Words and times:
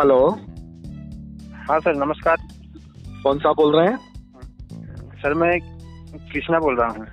Hello. 0.00 0.28
हाँ 1.68 1.78
sir 1.80 1.94
नमस्कार। 1.94 2.36
कौन 3.22 3.38
सा 3.38 3.52
बोल 3.52 3.76
रहे 3.76 3.88
हैं? 3.88 3.96
सर 5.16 5.34
मैं 5.34 5.60
कृष्णा 6.32 6.58
बोल 6.58 6.76
रहा 6.76 6.88
हूँ। 6.88 7.06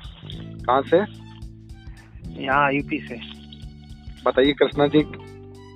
कहाँ 0.61 0.81
से? 0.81 0.97
यहाँ 2.43 2.71
यूपी 2.73 2.99
से। 2.99 3.15
बताइए 4.25 4.53
कृष्णा 4.53 4.87
जी 4.87 5.01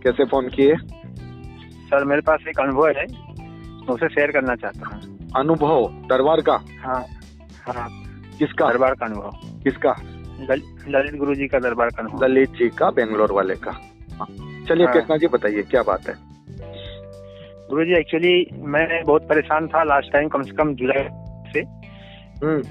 कैसे 0.04 0.25
फ़ोन 0.25 0.50
किए? 0.50 0.75
सर 1.89 2.05
मेरे 2.05 2.21
पास 2.21 2.39
एक 2.50 2.59
अनुभव 2.59 2.88
है 2.88 3.05
मैं 3.05 3.93
उसे 3.93 4.09
शेयर 4.09 4.32
करना 4.32 4.55
चाहता 4.55 4.96
हूँ। 4.96 5.30
अनुभव? 5.38 5.88
दरबार 5.88 6.41
का? 6.41 6.59
हाँ 6.86 7.05
हाँ। 7.68 7.89
किसका? 8.39 8.70
दरबार 8.70 8.93
का 8.93 9.05
अनुभव। 9.05 9.59
किसका? 9.64 9.96
ललित 10.88 11.16
गुरु 11.16 11.36
जी 11.36 11.48
का 11.48 11.59
दरबार 11.59 11.89
का 11.89 12.04
अनुभव। 12.04 12.25
ललित 12.25 12.50
जी 12.50 12.70
का 12.70 12.91
बेंगलोर 12.91 13.31
वाले 13.31 13.55
का। 13.55 13.71
हाँ। 14.13 14.27
चलिए 14.67 14.85
हाँ। 14.85 14.93
कृष्णा 14.93 15.17
जी 15.17 15.27
बताइए 15.27 15.62
क्या 15.62 15.84
बात 15.84 16.07
है? 16.07 16.30
गुरु 17.71 17.84
जी 17.85 17.93
एक्चुअली 17.93 18.48
मैं 18.67 19.03
बहुत 19.03 19.27
परेशान 19.30 19.67
था 19.67 19.84
लास्ट 19.84 20.12
टाइम 20.13 20.27
कम 20.27 20.41
से 20.41 20.52
कम 20.52 20.73
जुलाई 20.75 21.03
से। 21.53 21.59
हम्म। 22.43 22.62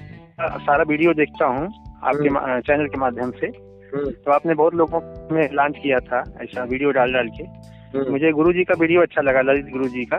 सारा 0.64 0.84
वीडियो 0.88 1.12
देखता 1.14 1.46
हूँ 1.46 1.64
आपके 2.02 2.28
हम्म। 2.28 2.60
चैनल 2.60 2.86
के 2.86 2.98
माध्यम 2.98 3.30
से। 3.30 3.46
हम्म। 3.92 4.10
तो 4.10 4.32
आपने 4.32 4.54
बहुत 4.54 4.74
लोगों 4.74 5.00
में 5.32 5.48
लॉन्च 5.52 5.76
किया 5.82 5.98
था 5.98 6.20
ऐसा 6.42 6.64
वीडियो 6.64 6.90
डाल 6.90 7.12
डाल 7.12 7.28
के। 7.28 7.44
हम्म, 7.44 8.10
मुझे 8.12 8.32
गुरु 8.32 8.52
जी 8.52 8.64
का 8.64 8.74
वीडियो 8.80 9.02
अच्छा 9.02 9.22
लगा 9.22 9.40
ललित 9.40 9.66
गुरु 9.66 9.88
जी 9.88 10.04
का। 10.04 10.16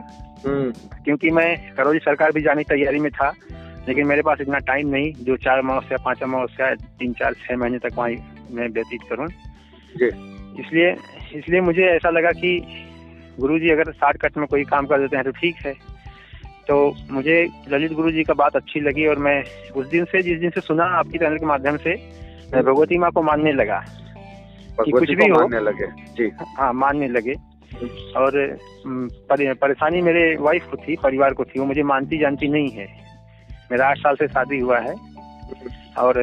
हम्म, 0.48 0.72
क्योंकि 1.04 1.30
मैं 1.30 1.76
करौली 1.78 2.00
सरकार 2.00 2.32
भी 2.32 2.42
जाने 2.42 2.64
की 2.64 2.74
तैयारी 2.76 3.00
में 3.00 3.12
था 3.12 3.34
लेकिन 3.88 4.08
मेरे 4.08 4.22
पास 4.22 4.42
इतना 4.42 4.58
टाइम 4.58 4.90
नहीं 4.90 5.14
जो 5.24 5.38
चार 5.38 5.60
अमावस्या 5.60 5.98
पाँच 6.06 6.24
अमावस्या 6.24 6.74
तीन 6.76 7.14
चार 7.14 7.34
छह 7.34 7.58
महीने 7.58 7.78
तक 7.78 7.98
वहाँ 7.98 8.10
मैं 8.52 8.68
व्यतीत 8.70 9.02
करूँ। 9.10 9.28
इसलिए 10.60 10.96
इसलिए 11.36 11.62
मुझे 11.62 11.84
ऐसा 11.84 12.10
लगा 12.10 12.30
कि 12.32 12.60
गुरुजी 13.40 13.70
अगर 13.70 13.92
शॉर्टकट 13.92 14.38
में 14.38 14.46
कोई 14.48 14.64
काम 14.64 14.86
कर 14.86 15.00
देते 15.00 15.16
हैं 15.16 15.26
तो 15.26 15.32
ठीक 15.32 15.56
है। 15.66 15.74
तो 16.68 16.76
मुझे 17.12 17.36
ललित 17.70 17.94
गुरु 17.94 18.12
जी 18.12 18.24
का 18.24 18.34
बात 18.34 18.56
अच्छी 18.56 18.80
लगी 18.80 19.06
और 19.08 19.20
मैं 19.20 19.44
उस 19.76 19.88
दिन 19.88 20.06
से 20.06 20.22
जिस 20.22 20.40
दिन 20.40 20.50
से 20.50 20.62
सुना 20.62 20.86
आपकी 20.98 21.18
चैनल 21.18 21.38
के 21.38 21.46
माध्यम 21.46 21.78
से 21.78 21.96
मैं 22.54 22.64
भगवती 22.64 22.98
माँ 22.98 23.12
को 23.12 23.22
मानने 23.22 23.52
लगा 23.54 23.80
भगवती 24.72 24.92
कुछ 24.92 25.10
भी 25.10 25.28
हो। 25.28 25.40
मानने 25.40 25.60
लगे 25.60 25.88
जी। 26.18 26.30
हाँ 26.58 26.72
मानने 26.74 27.08
लगे। 27.08 27.34
और 28.18 28.32
परेशानी 29.28 30.02
मेरे 30.02 30.36
वाइफ 30.40 30.68
को 30.72 30.78
थी 30.78 30.96
परिवार 31.04 31.34
को 31.34 31.44
थी 31.44 31.60
वो 31.60 31.66
मुझे 31.66 31.84
मानती 31.84 32.18
जानती 32.18 32.48
नहीं 32.48 32.70
है। 32.70 32.88
मेरा 33.72 33.88
आठ 33.88 33.98
साल 33.98 34.16
से 34.16 34.28
शादी 34.28 34.60
हुआ 34.60 34.80
है। 34.80 34.94
और 36.00 36.20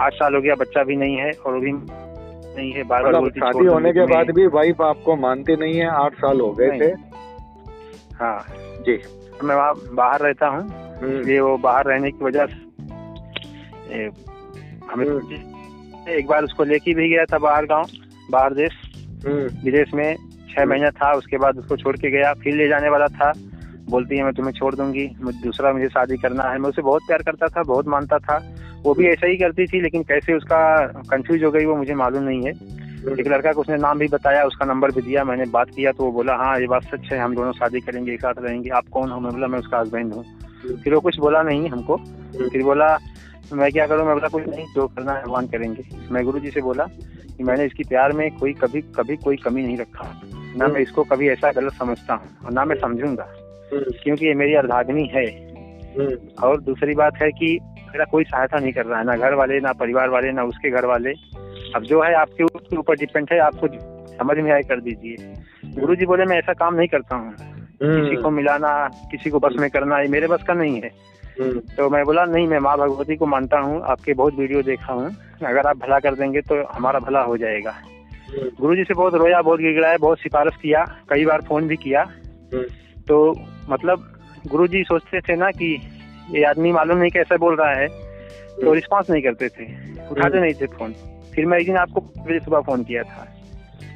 आठ 0.00 0.12
साल 0.12 0.34
हो 0.34 0.40
गया 0.40 0.54
बच्चा 0.54 0.82
भी 0.84 0.96
नहीं 0.96 1.16
है 1.16 1.30
और 1.30 1.54
वो 1.54 1.60
भी 1.60 1.72
नहीं 2.56 2.72
है 2.72 2.82
बार 2.82 3.02
बार 3.02 3.10
मतलब 3.10 3.20
बोलती 3.20 3.40
शादी 3.40 3.66
होने 3.66 3.92
के 3.92 4.04
बाद 4.06 4.30
भी 4.34 4.46
वाइफ 4.54 4.80
आपको 4.82 5.16
मानती 5.16 5.56
नहीं 5.56 5.78
है 5.78 5.88
आठ 5.94 6.14
साल 6.14 6.40
हो 6.40 6.50
गए 6.52 6.78
थे। 6.80 6.90
हाँ। 8.16 8.38
जी। 8.86 9.00
मैं 9.44 9.54
वहाँ 9.54 9.74
बाहर 9.94 10.20
रहता 10.20 10.46
हूँ 10.46 10.62
हम्म, 11.00 11.20
इसलिए 11.20 11.40
वो 11.40 11.56
बाहर 11.58 11.86
रहने 11.86 12.10
की 12.10 12.24
वजह 12.24 12.46
से 12.46 14.04
हमें 14.92 15.06
एक 16.08 16.26
बार 16.26 16.44
उसको 16.44 16.64
लेके 16.64 16.94
भी 16.94 17.08
गया 17.08 17.24
था 17.24 17.38
बाहर 17.38 17.66
गाँव 17.66 17.86
बाहर 18.30 18.54
देश। 18.54 18.72
हम्म, 19.26 19.46
विदेश 19.64 19.94
में 19.94 20.16
छह 20.50 20.64
महीना 20.64 20.90
था 20.90 21.12
उसके 21.12 21.38
बाद 21.38 21.58
उसको 21.58 21.76
छोड़ 21.76 21.96
के 21.96 22.10
गया 22.10 22.32
फिर 22.34 22.54
ले 22.54 22.68
जाने 22.68 22.88
वाला 22.88 23.06
था। 23.18 23.32
बोलती 23.90 24.16
है 24.16 24.24
मैं 24.24 24.32
तुम्हें 24.34 24.52
छोड़ 24.52 24.74
दूँगी 24.74 25.08
मुझे 25.20 25.38
दूसरा 25.42 25.72
मुझे 25.72 25.88
शादी 25.88 26.16
करना 26.16 26.44
है। 26.50 26.58
मैं 26.58 26.68
उसे 26.68 26.82
बहुत 26.82 27.02
प्यार 27.06 27.22
करता 27.22 27.48
था 27.48 27.62
बहुत 27.62 27.88
मानता 27.88 28.18
था। 28.18 28.38
वो 28.84 28.94
भी 28.94 29.06
ऐसा 29.06 29.26
ही 29.26 29.36
करती 29.36 29.66
थी 29.66 29.80
लेकिन 29.80 30.02
कैसे 30.02 30.34
उसका 30.34 30.60
कंफ्यूज 31.10 31.44
हो 31.44 31.50
गई 31.50 31.64
वो 31.64 31.76
मुझे 31.76 31.94
मालूम 31.94 32.22
नहीं 32.22 32.46
है। 32.46 32.52
एक 33.12 33.26
लड़का 33.28 33.52
को 33.52 33.60
उसने 33.60 33.76
नाम 33.76 33.98
भी 33.98 34.06
बताया 34.08 34.42
उसका 34.44 34.66
नंबर 34.66 34.90
भी 34.90 35.00
दिया 35.02 35.24
मैंने 35.24 35.44
बात 35.50 35.70
किया 35.70 35.92
तो 35.92 36.04
वो 36.04 36.10
बोला 36.12 36.34
हाँ 36.36 36.58
ये 36.60 36.66
बात 36.66 36.84
सच 36.84 37.12
है 37.12 37.18
हम 37.18 37.34
दोनों 37.34 37.52
शादी 37.52 37.80
करेंगे 37.80 38.12
एक 38.12 38.20
साथ 38.20 38.34
रहेंगे 38.38 38.70
आप 38.70 38.88
कौन 38.92 39.10
हो? 39.10 39.20
मैं 39.20 39.32
बोला 39.32 39.46
मैं 39.46 39.58
उसका 39.58 39.78
हस्बैंड 39.78 40.12
हूँ। 40.14 40.24
फिर 40.84 40.94
वो 40.94 41.00
कुछ 41.00 41.18
बोला 41.18 41.42
नहीं 41.42 41.68
हमको। 41.68 41.96
फिर 42.52 42.62
बोला 42.62 42.96
मैं 43.52 43.70
क्या 43.72 43.86
करूँ? 43.86 44.06
मैं 44.06 44.14
बोला 44.14 44.28
कुछ 44.28 44.48
नहीं 44.48 44.66
जो 44.74 44.86
करना 44.86 45.12
है 45.12 45.22
भगवान 45.24 45.46
करेंगे। 45.46 45.84
मैं 46.12 46.24
गुरु 46.24 46.38
जी 46.40 46.50
से 46.50 46.60
बोला 46.60 46.84
कि 47.36 47.44
मैंने 47.44 47.64
इसकी 47.64 47.84
प्यार 47.84 48.12
में 48.12 48.30
कोई 48.38 48.52
कभी 48.54 48.80
कभी 48.96 49.16
कोई 49.16 49.36
कमी 49.36 49.62
नहीं 49.62 49.76
रखा। 49.76 50.10
ना 50.56 50.66
मैं 50.66 50.80
इसको 50.80 51.04
कभी 51.04 51.28
ऐसा 51.28 51.50
गलत 51.52 51.72
समझता 51.72 52.14
हूँ 52.14 52.28
और 52.44 52.52
ना 52.52 52.64
मैं 52.64 52.76
समझूँगा 52.76 53.26
क्योंकि 53.72 54.26
ये 54.26 54.34
मेरी 54.34 54.54
अर्धाग्नि 54.54 55.08
है। 55.14 55.26
हम्म, 55.96 56.16
और 56.42 56.60
दूसरी 56.60 56.94
बात 56.94 57.16
है 57.22 57.30
कि 57.32 57.58
मेरा 57.96 58.04
कोई 58.04 58.24
सहायता 58.24 58.58
नहीं 58.58 58.72
कर 58.72 58.84
रहा 58.86 58.98
है 58.98 59.04
ना 59.04 59.16
घर 59.16 59.34
वाले 59.34 59.58
ना 59.60 59.72
परिवार 59.72 60.08
वाले 60.08 60.32
ना 60.32 60.42
उसके 60.44 60.70
घर 60.70 60.84
वाले। 60.84 61.12
अब 61.76 61.82
जो 61.82 62.02
है 62.02 62.14
आपके 62.14 62.44
उसके 62.44 62.76
ऊपर 62.76 62.96
डिपेंड 62.96 63.28
है 63.32 63.38
आपको 63.40 63.68
समझ 64.16 64.36
में 64.38 64.50
आए 64.52 64.62
कर 64.62 64.80
दीजिए। 64.80 65.80
गुरु 65.80 65.96
जी 65.96 66.06
बोले 66.06 66.24
मैं 66.24 66.38
ऐसा 66.38 66.52
काम 66.52 66.74
नहीं 66.74 66.88
करता 66.88 67.16
हूँ। 67.16 67.32
किसी 67.82 68.22
को 68.22 68.30
मिलाना 68.30 68.72
किसी 69.10 69.30
को 69.30 69.38
बस 69.38 69.54
में 69.58 69.68
करना 69.70 70.00
ये 70.00 70.08
मेरे 70.08 70.26
बस 70.26 70.42
का 70.42 70.54
नहीं 70.54 70.80
है। 70.80 70.90
हम्म, 71.40 71.58
तो 71.76 71.88
मैं 71.90 72.04
बोला 72.04 72.24
नहीं 72.24 72.46
मैं 72.48 72.58
माँ 72.58 72.76
भगवती 72.78 73.16
को 73.16 73.26
मानता 73.26 73.58
हूँ 73.58 73.82
आपके 73.86 74.14
बहुत 74.14 74.34
वीडियो 74.34 74.62
देखा 74.62 74.92
हूँ। 74.92 75.10
अगर 75.46 75.66
आप 75.66 75.76
भला 75.76 75.98
कर 75.98 76.14
देंगे 76.14 76.40
तो 76.40 76.62
हमारा 76.72 76.98
भला 76.98 77.22
हो 77.22 77.36
जाएगा। 77.36 77.70
हम्म, 77.70 78.50
गुरु 78.60 78.76
जी 78.76 78.84
से 78.84 78.94
बहुत 78.94 79.14
रोया 79.14 79.42
बहुत 79.42 79.60
गिड़गिड़ाया 79.60 79.96
बहुत 79.96 80.18
सिफारिश 80.18 80.56
किया 80.62 80.84
कई 81.10 81.24
बार 81.24 81.42
फ़ोन 81.42 81.68
भी 81.68 81.76
किया। 81.76 82.02
हम्म, 82.54 82.64
तो 83.08 83.34
मतलब 83.70 84.12
गुरु 84.48 84.66
जी 84.66 84.84
सोचते 84.84 85.20
थे 85.20 85.36
ना 85.36 85.50
कि 85.50 85.76
ये 86.30 86.44
आदमी 86.44 86.72
मालूम 86.72 86.98
नहीं 86.98 87.10
कैसे 87.10 87.36
बोल 87.36 87.56
रहा 87.56 87.72
है 87.74 87.88
तो 88.60 88.72
रिस्पॉन्स 88.72 89.10
नहीं 89.10 89.22
करते 89.22 89.48
थे 89.48 89.64
उठाते 90.10 90.40
नहीं 90.40 90.54
थे 90.54 90.66
फ़ोन 90.66 90.92
फिर 91.34 91.46
मैं 91.46 91.58
एक 91.58 91.66
दिन 91.66 91.76
आपको 91.76 92.00
मेरे 92.00 92.40
सुबह 92.40 92.60
फ़ोन 92.60 92.84
किया 92.84 93.02
था। 93.02 93.26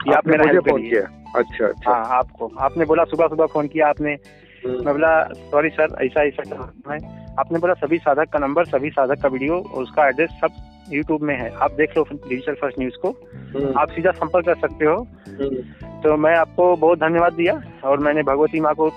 कि 0.04 0.12
आप 0.12 0.26
मेरा 0.26 0.44
हेल्प 0.46 0.64
करिए 0.64 1.00
अच्छा 1.36 1.66
अच्छा। 1.66 1.91
हाँ 1.91 2.04
आपको। 2.18 2.52
आपने 2.58 2.84
बोला 2.84 3.04
सुबह 3.04 3.26
सुबह 3.26 3.46
फ़ोन 3.46 3.66
किया 3.68 3.88
आपने। 3.88 4.12
हम्म, 4.12 4.74
मैं 4.74 4.94
बोला 4.94 5.22
सॉरी 5.24 5.68
सर 5.68 6.04
ऐसा 6.04 6.22
ऐसा 6.22 6.42
है 6.92 6.98
आपने 7.38 7.58
बोला 7.58 7.74
सभी 7.74 7.98
साधक 7.98 8.28
का 8.28 8.38
नंबर 8.38 8.64
सभी 8.64 8.91
साधक 8.91 9.22
का 9.22 9.28
वीडियो 9.28 9.54
और 9.54 9.82
उसका 9.82 10.08
एड्रेस 10.08 10.30
सब 10.30 10.48
यूट्यूब 10.92 11.22
में 11.22 11.36
है। 11.36 11.50
आप 11.54 11.72
देख 11.72 11.97
लो 11.97 12.04
डिजिटल 12.12 12.54
फ़र्स्ट 12.54 12.78
न्यूज़ 12.78 12.97
को। 13.02 13.08
हम्म, 13.34 13.72
आप 13.78 13.88
सीधा 13.91 14.10
संपर्क 14.10 14.47
कर 14.47 14.54
सकते 14.54 14.84
हो। 14.84 14.97
हम्म, 15.28 15.56
तो 16.00 16.16
मैं 16.16 16.36
आपको 16.36 16.76
बहुत 16.76 16.98
धन्यवाद 16.98 17.32
दिया 17.32 17.62
और 17.84 17.98
मैंने 17.98 18.22
भगवती 18.22 18.60
माँ 18.60 18.74
को 18.74 18.91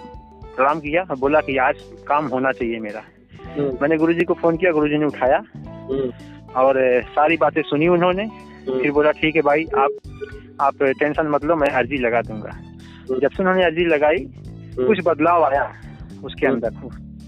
प्रणाम 0.56 0.80
किया 0.80 1.02
और 1.02 1.18
बोला 1.18 1.40
कि 1.42 1.58
आज 1.58 1.76
काम 2.08 2.26
होना 2.28 2.52
चाहिए 2.52 2.80
मेरा। 2.80 3.00
हम्म, 3.00 3.13
मैंने 3.60 3.98
गुरुजी 3.98 4.24
को 4.24 4.34
फ़ोन 4.34 4.58
किया 4.58 4.72
गुरुजी 4.72 4.98
ने 4.98 5.06
उठाया। 5.06 5.44
हम्म, 5.68 6.12
और 6.56 7.02
सारी 7.04 7.38
बातें 7.38 7.62
सुनी 7.62 7.88
उन्होंने। 7.88 8.24
हम्म, 8.24 8.82
फिर 8.82 8.92
बोला 8.92 9.12
ठीक 9.12 9.36
है 9.36 9.42
भाई 9.42 9.64
आप 9.64 9.90
आप 10.62 10.84
टेंशन 10.84 11.28
मत 11.28 11.46
लो 11.46 11.56
मैं 11.56 11.68
अर्जी 11.68 11.98
लगा 11.98 12.22
दूँगा। 12.22 12.50
जब 13.20 13.30
से 13.30 13.38
उन्होंने 13.40 13.64
अर्जी 13.66 13.86
लगाई 13.86 14.16
हम्म, 14.16 14.88
कुछ 14.88 15.00
बदलाव 15.06 15.44
आया 15.44 15.74
उसके 16.24 16.48
हम्म। 16.48 16.56
अंदर। 16.56 16.74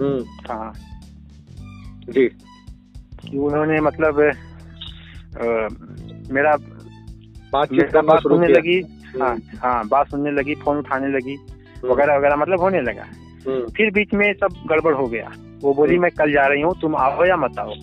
हम्म, 0.03 0.23
हाँ। 0.49 0.73
जी। 2.09 2.27
कि 3.29 3.37
उन्होंने 3.37 3.81
मतलब 3.81 4.19
अ, 5.41 5.67
मेरा 6.31 6.57
बातचीत 7.53 7.97
बात 7.97 8.19
सुनने 8.19 8.47
लगी। 8.47 8.81
हाँ 9.21 9.37
हाँ 9.57 9.87
बात 9.87 10.09
सुनने 10.09 10.31
लगी 10.31 10.55
फ़ोन 10.55 10.77
उठाने 10.77 11.07
लगी 11.07 11.35
हम्म, 11.35 11.91
वगैरह 11.93 12.17
वगैरह 12.17 12.35
मतलब 12.35 12.59
होने 12.59 12.81
लगा। 12.81 13.03
हम्म, 13.47 13.69
फिर 13.69 13.91
बीच 13.91 14.13
में 14.13 14.33
सब 14.33 14.53
गड़बड़ 14.67 14.93
हो 14.93 15.07
गया। 15.07 15.31
वो 15.61 15.73
बोली 15.73 15.97
मैं 15.97 16.11
कल 16.11 16.31
जा 16.31 16.45
रही 16.47 16.61
हूँ 16.61 16.73
तुम 16.81 16.95
आओ 16.95 17.25
या 17.25 17.35
मत 17.35 17.59
आओ। 17.59 17.73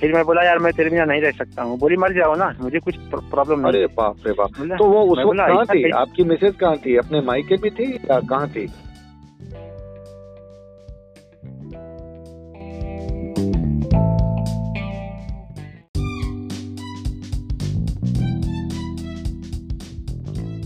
फिर 0.00 0.12
मैं 0.14 0.24
बोला 0.24 0.42
यार 0.42 0.58
मैं 0.58 0.72
तेरे 0.72 0.90
बिना 0.90 1.04
नहीं 1.04 1.20
रह 1.20 1.30
सकता 1.30 1.62
हूँ। 1.62 1.78
बोली 1.78 1.96
मर 1.96 2.12
जाओ 2.12 2.34
ना 2.34 2.54
मुझे 2.60 2.78
कुछ 2.78 2.96
प्रॉब्लम 3.14 3.60
नहीं 3.60 3.72
अरे 3.72 3.86
बाप 3.86 4.16
रे 4.26 4.32
बाप। 4.32 4.50
तो 4.78 4.84
वो 4.84 5.02
उस 5.02 5.18
वक्त 5.18 5.38
कहाँ 5.38 5.64
थी? 5.66 5.90
आपकी 5.90 6.24
मिसेज 6.24 6.56
कहाँ 6.56 6.76
थी? 6.76 6.96
अपने 6.96 7.20
मायके 7.20 7.56
भी 7.56 7.70
थी 7.70 7.92
या 8.10 8.20
कहाँ 8.20 8.48
थी? 8.48 8.66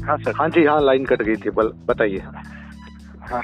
हाँ 0.04 0.16
सर। 0.18 0.32
हाँ 0.36 0.48
जी 0.48 0.64
हाँ 0.64 0.80
लाइन 0.82 1.04
कट 1.04 1.22
गई 1.22 1.36
थी 1.36 1.50
बताइए। 1.50 2.22
हाँ। 3.30 3.42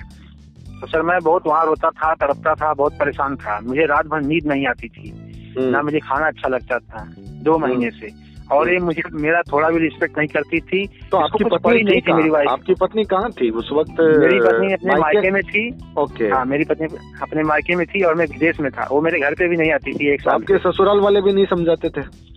तो 0.87 0.93
सर 0.93 1.03
मैं 1.03 1.21
बहुत 1.21 1.47
वहाँ 1.47 1.67
रोता 1.67 1.91
था 1.91 2.15
तड़पता 2.15 2.55
था 2.55 2.75
बहुत 2.75 2.93
परेशान 2.93 3.37
था। 3.37 3.61
मुझे 3.61 3.87
रात 3.87 4.07
भर 4.07 4.21
नींद 4.21 4.47
नहीं 4.47 4.67
आती 4.67 4.89
थी। 4.89 5.11
हम्म, 5.59 5.71
ना 5.71 5.83
मुझे 5.83 5.99
खाना 5.99 6.27
अच्छा 6.27 6.49
लगता 6.49 6.79
था 6.79 7.09
दो 7.19 7.59
महीने 7.59 7.91
से। 7.91 8.09
और 8.53 8.73
ये 8.73 8.79
मुझे 8.79 9.03
मेरा 9.13 9.43
थोड़ा 9.53 9.71
भी 9.71 9.79
रिस्पेक्ट 9.79 10.19
नहीं 10.19 10.29
करती 10.29 10.61
थी। 10.61 10.87
तो 11.11 11.17
आपकी 11.17 11.45
पत्नी 11.45 11.83
नहीं 11.83 12.01
थी 12.01 12.13
मेरी? 12.13 12.29
वाइफ 12.29 12.49
आपकी 12.49 12.75
पत्नी 12.75 13.05
कहाँ 13.05 13.31
थी 13.31 13.51
उस 13.51 13.71
वक्त 13.73 13.95
मेरी 14.01 14.41
पत्नी 14.41 14.73
अपने 14.73 14.95
मायके- 14.97 15.33
में 15.33 15.43
थी। 15.43 15.75
ओके। 15.99 16.25
हाँ 16.25 16.45
मेरी 16.45 16.65
पत्नी 16.65 16.97
अपने 17.23 17.43
मायके 17.43 17.77
में 17.77 17.87
थी 17.87 18.03
और 18.03 18.15
मैं 18.15 18.27
विदेश 18.27 18.61
में 18.61 18.71
था। 18.73 18.89
वो 18.93 19.01
मेरे 19.01 19.21
घर 19.21 19.35
पे 19.35 19.49
भी 19.49 19.57
नहीं 19.57 19.73
आती 19.73 19.93
थी 19.93 20.13
एक 20.13 20.21
साल 20.21 20.35
आपके 20.35 20.59
ससुराल 20.59 21.01
वाले 21.01 21.21
भी 21.21 21.33
नहीं 21.33 21.47
समझाते 21.47 21.89
थे? 21.89 22.36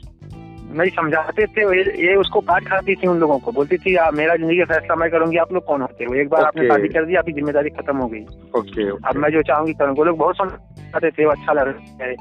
नहीं 0.69 0.89
समझाते 0.89 1.45
थे 1.45 1.62
ये, 1.62 2.07
ये 2.07 2.16
उसको 2.16 2.39
काट 2.39 2.68
खाती 2.68 2.95
थी 2.95 3.07
उन 3.07 3.19
लोगों 3.19 3.38
को। 3.39 3.51
बोलती 3.51 3.77
थी 3.77 3.95
"आ, 3.95 4.12
मेरा 4.12 4.36
ज़िंदगी 4.36 4.57
का 4.57 4.66
फैसला 4.66 4.95
मैं 4.95 5.10
करूँगी 5.12 5.38
आप 5.38 5.54
लोग 5.54 5.66
कौन 5.66 5.81
होते 5.81 6.04
हो? 6.04 6.16
एक 6.16 6.30
बार 6.30 6.42
okay. 6.42 6.48
आपने 6.48 6.68
शादी 6.68 6.88
कर 6.88 7.06
दी 7.06 7.16
आपकी 7.16 7.31
ज़िम्मेदारी 7.31 7.69
खत्म 7.69 7.98
हो 7.98 8.07
गई। 8.07 8.21
ओके 8.57 8.89
अब 9.10 9.16
मैं 9.16 9.30
जो 9.30 9.42
चाहूँगी 9.42 9.74
करूँ 9.74 9.95
वो 9.95 10.04
लोग 10.04 10.18
बहुत 10.18 10.38
समझाते 10.38 11.12
थे 11.12 11.25
वो 11.25 11.31
अच्छा 11.31 11.54
लग 11.54 11.68
रहा 11.68 12.06
है। 12.06 12.16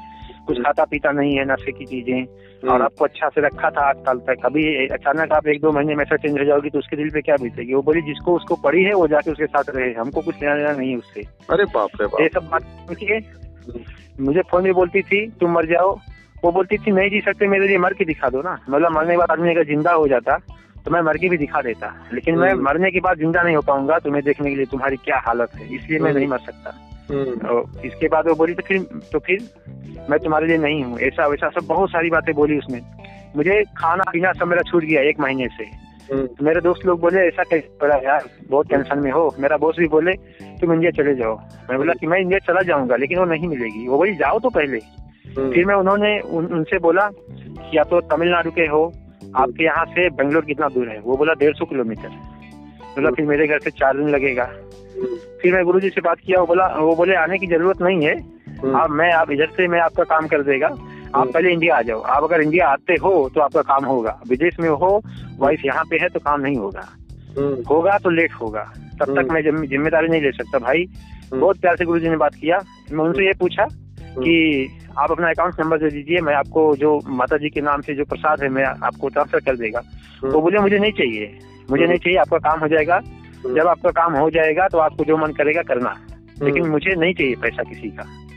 कुछ 0.47 0.57
हम्म। 0.57 0.65
खाता 0.65 0.85
पीता 0.85 1.11
नहीं 1.11 1.37
है 1.37 1.45
नशे 1.45 1.71
की 1.71 1.85
चीज़ें। 1.85 2.21
हम्म। 2.21 2.71
और 2.71 2.81
आपको 2.81 3.05
अच्छा 3.05 3.29
से 3.29 3.41
रखा 3.41 3.69
था 3.69 3.81
आठ 3.81 3.97
साल 3.97 4.17
तक। 4.19 4.45
अभी 4.45 4.87
अचानक 4.87 5.31
आप 5.31 5.47
एक 5.47 5.61
दो 5.61 5.71
महीने 5.71 5.95
में 5.95 6.03
ऐसा 6.05 6.15
चेंज 6.15 6.39
हो 6.39 6.45
जाओगी 6.45 6.69
तो 6.69 6.79
उसके 6.79 6.97
दिल 6.97 7.09
पे 7.09 7.21
क्या 7.21 7.35
बीतेगी? 7.41 7.73
वो 7.73 7.81
बोली 7.81 8.01
जिसको 8.01 8.35
उसको 8.35 8.55
पड़ी 8.55 8.83
है 8.83 8.93
वो 8.93 9.07
जाके 9.07 9.31
उसके 9.31 9.45
साथ 9.45 9.63
रहे। 9.69 9.93
हमको 9.93 10.21
कुछ 10.21 10.35
लेना 10.41 10.55
देना 10.55 10.71
नहीं 10.71 10.95
उससे। 10.97 11.23
अरे 11.49 11.65
बाप 11.65 11.89
रे 12.01 12.23
ये 12.23 12.29
सब 12.29 12.49
बात 12.51 12.63
मुझे 14.21 14.41
फ़ोन 14.41 14.63
में 14.63 14.73
बोलती 14.73 15.01
थी 15.01 15.27
तुम 15.39 15.51
मर 15.51 15.65
जाओ 15.65 15.97
वो 16.43 16.51
बोलती 16.51 16.77
थी 16.77 16.91
नहीं 16.91 17.09
जी 17.09 17.21
सकते 17.21 17.47
मेरे 17.47 17.67
लिए 17.67 17.77
मर 17.77 17.93
के 17.93 18.05
दिखा 18.05 18.29
दो 18.29 18.41
ना। 18.41 18.57
मतलब 18.69 18.91
मरने 18.91 19.13
के 19.13 19.17
बाद 19.17 19.31
आदमी 19.31 19.51
अगर 19.51 19.63
ज़िंदा 19.65 19.91
हो 19.93 20.07
जाता 20.07 20.37
तो 20.85 20.91
मैं 20.91 21.01
मर 21.01 21.17
के 21.17 21.29
भी 21.29 21.37
दिखा 21.37 21.61
देता। 21.61 21.87
लेकिन 22.13 22.37
मैं 22.37 22.51
हम्म। 22.51 22.63
मरने 22.65 22.91
के 22.91 22.99
बाद 22.99 23.17
ज़िंदा 23.17 23.41
नहीं 23.41 23.55
हो 23.55 23.61
पाऊँगा 23.61 23.97
तुम्हें 23.99 24.23
देखने 24.23 24.49
के 24.49 24.55
लिए 24.55 24.65
तुम्हारी 24.65 24.95
क्या 24.97 25.17
हालत 25.25 25.55
है? 25.55 25.65
इसलिए 25.75 25.99
मैं 25.99 26.09
हम्म। 26.09 26.19
नहीं 26.19 26.27
मर 26.27 26.39
सकता। 26.39 26.75
हम्म, 27.09 27.47
और 27.47 27.81
इसके 27.85 28.07
बाद 28.07 28.27
वो 28.27 28.35
बोली 28.35 28.53
तो 28.53 28.63
फिर 28.67 28.81
तो 29.11 29.19
फिर 29.19 29.49
मैं 30.09 30.19
तुम्हारे 30.19 30.47
लिए 30.47 30.57
नहीं 30.57 30.83
हूँ। 30.83 30.99
ऐसा 30.99 31.27
वैसा 31.27 31.49
सब 31.49 31.65
बहुत 31.67 31.89
सारी 31.89 32.09
बातें 32.09 32.33
बोली 32.35 32.57
उसने। 32.57 32.81
मुझे 33.35 33.63
खाना 33.77 34.03
पीना 34.11 34.31
सब 34.33 34.47
मेरा 34.47 34.61
छूट 34.61 34.83
गया 34.83 35.01
एक 35.09 35.19
महीने 35.19 35.47
से। 35.57 35.65
तो 36.09 36.45
मेरे 36.45 36.61
दोस्त 36.61 36.85
लोग 36.85 36.99
बोले 37.01 37.27
ऐसा 37.27 37.43
कैसे 37.43 37.77
पड़ा 37.81 37.95
यार? 38.03 38.23
बहुत 38.49 38.69
टेंशन 38.69 38.99
में 38.99 39.11
हो। 39.11 39.33
मेरा 39.39 39.57
बॉस 39.57 39.75
भी 39.79 39.87
बोले 39.87 40.13
तुम 40.61 40.73
इंडिया 40.73 40.91
चले 40.93 41.15
जाओ। 41.15 41.35
मैं 41.69 41.77
बोला 41.77 41.93
कि 41.93 42.07
मैं 42.07 42.19
इंडिया 42.19 42.39
चला 42.47 42.61
जाऊँगा 42.61 42.95
लेकिन 42.95 43.19
वो 43.19 43.25
नहीं 43.25 43.47
मिलेगी। 43.47 43.87
वो 43.87 43.97
बोली 43.97 44.15
जाओ 44.15 44.39
तो 44.39 44.49
पहले। 44.49 44.79
फिर 45.53 45.65
मैं 45.65 45.75
उन्होंने 45.75 46.19
उन, 46.19 46.45
उनसे 46.45 46.79
बोला 46.79 47.09
कि 47.11 47.77
या 47.77 47.83
तो 47.83 47.99
तमिलनाडु 48.01 48.51
के 48.51 48.61
हो 48.61 48.83
आपके 49.35 49.63
यहाँ 49.63 49.85
से 49.85 50.09
बेंगलोर 50.09 50.45
कितना 50.45 50.67
दूर 50.67 50.89
है? 50.89 50.99
वो 50.99 51.17
बोला 51.17 51.33
डेढ़ 51.33 51.55
सौ 51.55 51.65
किलोमीटर। 51.65 52.09
बोला 52.89 53.09
फिर 53.09 53.25
मेरे 53.25 53.47
घर 53.47 53.59
से 53.59 53.71
चार 53.71 53.97
दिन 53.97 54.09
लगेगा। 54.09 54.43
हम्म, 54.43 55.15
फिर 55.41 55.53
मैं 55.53 55.63
गुरुजी 55.65 55.89
से 55.89 56.01
बात 56.01 56.19
किया 56.19 56.39
वो 56.39 56.45
बोला 56.45 56.67
वो 56.67 56.95
बोले 56.95 57.15
आने 57.15 57.37
की 57.37 57.47
ज़रूरत 57.47 57.81
नहीं 57.81 58.05
है। 58.05 58.15
हम्म, 58.61 58.75
आप 58.75 58.89
मैं 58.91 59.11
आप 59.13 59.31
इधर 59.31 59.47
से 59.47 59.67
मैं 59.67 59.79
आपका 59.79 60.03
काम 60.03 60.27
कर 60.27 60.43
देगा। 60.43 60.67
आप 61.15 61.31
पहले 61.33 61.51
इंडिया 61.51 61.75
आ 61.77 61.81
जाओ। 61.81 62.01
आप 62.01 62.23
अगर 62.23 62.41
इंडिया 62.41 62.67
आते 62.67 62.93
हो 62.93 63.29
तो 63.35 63.41
आपका 63.41 63.61
काम 63.61 63.85
होगा। 63.85 64.19
विदेश 64.29 64.59
में 64.59 64.69
हो 64.69 65.01
वाइफ 65.39 65.61
यहाँ 65.65 65.83
पे 65.89 65.97
है 65.97 66.09
तो 66.09 66.19
काम 66.19 66.41
नहीं 66.41 66.57
होगा। 66.57 66.87
हम्म, 67.37 67.63
होगा 67.69 67.97
तो 67.97 68.09
लेट 68.09 68.33
होगा। 68.33 68.63
तब 68.99 69.05
तक 69.05 69.19
हम्म। 69.19 69.33
मैं 69.33 69.67
ज़िम्मेदारी 69.67 70.07
नहीं 70.07 70.21
ले 70.21 70.31
सकता 70.31 70.59
भाई। 70.59 70.85
हम्म, 71.31 71.41
बहुत 71.41 71.59
प्यार 71.59 71.75
से 71.75 71.85
गुरुजी 71.85 72.09
ने 72.09 72.17
बात 72.17 72.35
किया। 72.35 72.59
मैं 72.91 73.05
उनसे 73.05 73.25
ये 73.25 73.33
पूछा 73.39 73.65
कि 74.01 74.67
आप 74.99 75.11
अपना 75.11 75.29
अकाउंट 75.29 75.53
नंबर 75.59 75.77
दे 75.77 75.89
दीजिए 75.89 76.21
मैं 76.21 76.33
आपको 76.33 76.75
जो 76.75 77.01
माता 77.07 77.37
जी 77.37 77.49
के 77.49 77.61
नाम 77.61 77.81
से 77.81 77.93
जो 77.93 78.05
प्रसाद 78.05 78.43
है 78.43 78.49
मैं 78.49 78.65
आपको 78.65 79.09
ट्रांसफ़र 79.09 79.39
कर 79.39 79.55
देगा। 79.55 79.79
तो 80.21 80.31
वो 80.31 80.41
बोले 80.41 80.59
मुझे 80.59 80.79
नहीं 80.79 80.91
चाहिए। 80.91 81.39
मुझे 81.71 81.85
नहीं 81.85 81.97
चाहिए 81.97 82.19
आपका 82.19 82.37
काम 82.37 82.59
हो 82.59 82.67
जाएगा। 82.67 82.95
हम्म, 82.95 83.55
जब 83.55 83.67
आपका 83.67 83.89
काम 83.89 84.13
हो 84.13 84.29
जाएगा 84.29 84.67
तो 84.67 84.77
आपको 84.77 85.03
जो 85.03 85.17
मन 85.17 85.31
करेगा 85.31 85.61
करना। 85.61 85.95
लेकिन 86.43 86.61
हम्म, 86.61 86.71
मुझे 86.71 86.95
नहीं 86.95 87.13
चाहिए 87.13 87.35
पैसा 87.35 87.63
किसी 87.63 87.89
का। 87.89 88.03
हम्म। 88.03 88.28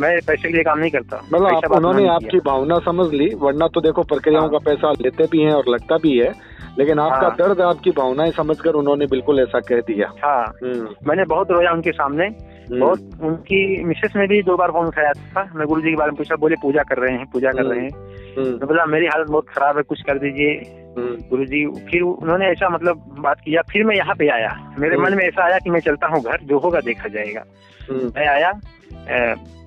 मैं 0.00 0.18
पैसे 0.26 0.48
के 0.48 0.54
लिए 0.54 0.64
काम 0.64 0.78
नहीं 0.78 0.90
करता। 0.90 1.16
मतलब 1.32 1.46
आप 1.46 1.72
उन्होंने 1.72 2.08
आपकी 2.08 2.38
भावना 2.38 2.78
समझ 2.78 3.12
ली 3.14 3.28
वरना 3.34 3.66
तो 3.66 3.80
देखो 3.80 4.02
प्रक्रियाओं 4.02 4.42
हाँ। 4.42 4.50
का 4.50 4.58
पैसा 4.58 4.92
लेते 5.00 5.24
भी 5.24 5.42
हैं 5.42 5.52
और 5.52 5.64
लगता 5.68 5.96
भी 5.96 6.18
है 6.18 6.32
लेकिन 6.78 6.98
आपका 6.98 7.26
हाँ। 7.26 7.36
दर्द 7.36 7.60
आपकी 7.60 7.90
भावनाएँ 7.90 8.30
समझकर 8.30 8.74
उन्होंने 8.74 9.06
बिल्कुल 9.06 9.40
ऐसा 9.40 9.60
कह 9.60 9.80
दिया। 9.80 10.12
हाँ। 10.24 10.44
हम्म, 10.62 10.88
मैंने 11.06 11.24
बहुत 11.24 11.50
रोया 11.50 11.72
उनके 11.72 11.92
सामने 11.92 12.24
हम्म, 12.24 12.80
बहुत 12.80 13.20
उनकी 13.22 13.84
मिसेस 13.84 14.12
ने 14.16 14.26
भी 14.26 14.42
दो 14.42 14.56
बार 14.56 14.70
फ़ोन 14.70 14.86
उठाया 14.86 15.12
था। 15.12 15.42
मैं 15.54 15.66
गुरु 15.66 15.80
जी 15.80 15.90
के 15.90 15.96
बारे 15.96 16.10
में 16.10 16.16
पूछा 16.16 16.36
बोले 16.36 16.54
पूजा 16.62 16.82
कर 16.82 16.98
रहे 16.98 17.12
हैं 17.12 17.26
पूजा 17.26 17.50
कर 17.52 17.60
हम्म। 17.60 17.72
रहे 17.72 17.80
हैं। 17.80 17.90
हम्म, 18.38 18.50
मैं 18.50 18.66
बोला 18.66 18.86
मेरी 18.86 19.06
हालत 19.06 19.26
बहुत 19.26 19.48
खराब 19.48 19.76
है 19.76 19.82
कुछ 19.82 20.02
कर 20.02 20.18
दीजिए। 20.18 20.52
हम्म, 20.98 21.16
गुरु 21.30 21.44
जी 21.44 21.66
फिर 21.90 22.02
उन्होंने 22.02 22.46
ऐसा 22.46 22.68
मतलब 22.68 23.16
बात 23.18 23.40
किया 23.40 23.62
फिर 23.62 23.84
मैं 23.84 23.96
यहाँ 23.96 24.14
पे 24.14 24.28
आया। 24.28 24.74
मेरे 24.78 24.96
हम्म। 24.96 25.06
मन 25.06 25.14
में 25.14 25.24
ऐसा 25.24 25.44
आया 25.44 25.58
कि 25.58 25.70
मैं 25.70 25.80
चलता 25.80 26.06
हूँ 26.06 26.22
घर 26.22 26.38
जो 26.42 26.58
होगा 26.58 26.80
देखा 26.80 27.08
जाएगा। 27.08 27.44
हम्म, 27.90 28.12
मैं 28.16 28.26
आया 28.26 28.52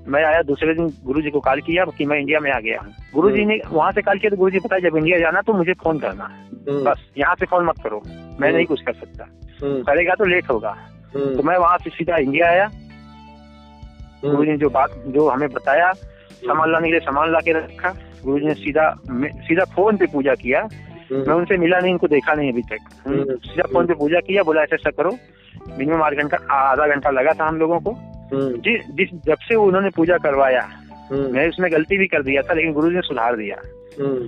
मैं 0.08 0.24
आया 0.26 0.42
दूसरे 0.42 0.74
दिन 0.74 0.88
गुरु 1.04 1.22
जी 1.22 1.30
को 1.30 1.40
कॉल 1.40 1.60
किया 1.62 1.84
कि 1.98 2.06
मैं 2.06 2.20
इंडिया 2.20 2.40
में 2.40 2.52
आ 2.52 2.60
गया 2.60 2.80
हूँ। 2.82 2.94
गुरु 3.14 3.30
जी 3.32 3.46
ने 3.46 3.60
वहाँ 3.70 3.92
से 3.92 4.02
कॉल 4.02 4.20
किया 4.20 4.30
तो 4.30 4.38
गुरु 4.38 4.52
जी 4.52 4.60
बताया 4.60 4.90
जब 4.90 4.98
इंडिया 4.98 5.20
जाना 5.20 5.42
तो 5.42 5.54
मुझे 5.54 5.74
फ़ोन 5.74 6.00
करना। 6.00 6.24
हम्म, 6.70 6.84
बस 6.84 7.06
यहाँ 7.18 7.36
से 7.36 7.46
फ़ोन 7.46 7.66
मत 7.66 7.76
करो 7.84 8.02
मैं 8.06 8.48
हम्म। 8.48 8.56
नहीं 8.56 8.66
कुछ 8.66 8.82
कर 8.82 8.94
सकता। 8.94 9.28
हम्म, 9.64 9.82
करेगा 9.84 10.16
तो 10.16 10.26
लेट 10.26 10.50
होगा। 10.50 10.76
हम्म, 11.16 11.36
तो 11.36 11.44
मैं 11.44 11.58
वहाँ 11.58 11.78
से 11.78 11.90
सीधा 11.90 12.18
इंडिया 12.18 12.48
आया। 12.48 12.70
गुरु 14.22 14.34
हम्म, 14.34 14.46
जी 14.46 14.52
ने 14.52 14.58
जो 14.58 14.70
बात 14.70 15.04
जो 15.08 15.30
हमें 15.30 15.50
बताया 15.50 15.92
सामान 15.94 16.72
लाने 16.72 16.88
के 16.88 16.92
लिए 16.92 17.00
सामान 17.00 17.32
ला 17.32 17.40
के 17.40 17.54
रखा। 17.54 17.90
गुरु 18.24 18.40
जी 18.40 18.46
ने 18.46 18.54
सीधा 18.54 18.94
सीधा 19.10 19.66
फ़ोन 19.66 19.98
पे 19.98 20.06
पूजा 20.06 20.36
किया। 20.36 20.62
मैं 21.12 21.20
हम्म, 21.20 21.34
उनसे 21.34 21.58
मिला 21.58 21.80
नहीं 21.80 21.92
उनको 21.92 22.08
देखा 22.08 22.34
नहीं 22.34 22.52
अभी 22.52 22.62
तक। 22.62 22.90
हम्म, 23.08 23.20
हम्म। 23.20 23.36
सीधा 23.36 23.64
फ़ोन 23.74 23.88
पे 23.88 23.94
पूजा 23.94 24.20
किया 24.20 24.44
बोला 24.44 24.62
ऐसा 24.62 24.76
ऐसा 24.76 24.92
करो। 24.92 25.18
मिनिमम 25.78 26.04
आठ 26.04 26.14
घंटा 26.14 26.38
आधा 26.56 26.88
घंटा 26.88 27.10
लगा 27.10 27.34
था 27.34 27.48
हम 27.48 27.58
लोगों 27.58 27.80
को। 27.80 27.92
हम्म, 27.92 28.11
जिस 28.34 28.86
जिस 28.96 29.10
जब 29.26 29.38
से 29.48 29.56
उन्होंने 29.56 29.90
पूजा 29.96 30.18
करवाया 30.18 30.62
हम्म, 31.12 31.34
मैं 31.34 31.48
उसमें 31.50 31.72
गलती 31.72 31.98
भी 31.98 32.08
कर 32.08 32.24
दिया 32.24 32.42
था 32.42 32.54
लेकिन 32.54 32.74
गुरु 32.74 32.90
जी 32.90 32.96
ने 32.96 33.02
सुधार 33.02 33.36
दिया। 33.38 33.56
हम्म, 34.02 34.28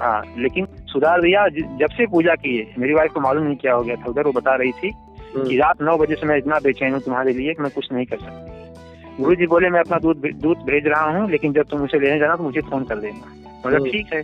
हाँ 0.00 0.22
लेकिन 0.38 0.66
सुधार 0.92 1.20
दिया 1.20 1.46
जब 1.48 1.94
से 1.96 2.06
पूजा 2.06 2.34
किए 2.34 2.66
मेरी 2.78 2.94
वाइफ 2.94 3.12
को 3.12 3.20
मालूम 3.20 3.44
नहीं 3.44 3.56
क्या 3.56 3.74
हो 3.74 3.82
गया 3.82 3.96
था 3.96 4.10
उधर 4.10 4.26
वो 4.26 4.32
बता 4.32 4.54
रही 4.54 4.72
थी 4.72 4.90
कि 4.90 5.38
हम्म, 5.38 5.58
रात 5.58 5.82
नौ 5.82 5.96
बजे 5.98 6.14
से 6.14 6.26
मैं 6.26 6.36
इतना 6.38 6.58
बेचैन 6.64 6.92
हूँ 6.92 7.00
तुम्हारे 7.00 7.32
लिए 7.32 7.54
कि 7.54 7.62
मैं 7.62 7.70
कुछ 7.74 7.88
नहीं 7.92 8.06
कर 8.06 8.16
सकती। 8.16 9.22
गुरु 9.22 9.34
जी 9.34 9.46
बोले 9.46 9.68
मैं 9.70 9.80
अपना 9.80 9.98
दूध 9.98 10.26
दूध 10.42 10.58
भेज 10.58 10.86
रहा 10.86 11.18
हूँ 11.18 11.30
लेकिन 11.30 11.52
जब 11.52 11.64
तुम 11.70 11.82
उसे 11.82 11.98
लेने 12.00 12.18
जाना 12.18 12.36
तो 12.36 12.42
मुझे 12.42 12.60
फ़ोन 12.60 12.84
कर 12.84 12.98
देना। 12.98 13.32
मतलब 13.66 13.80
हम्म। 13.80 13.90
ठीक 13.90 14.12
है। 14.14 14.22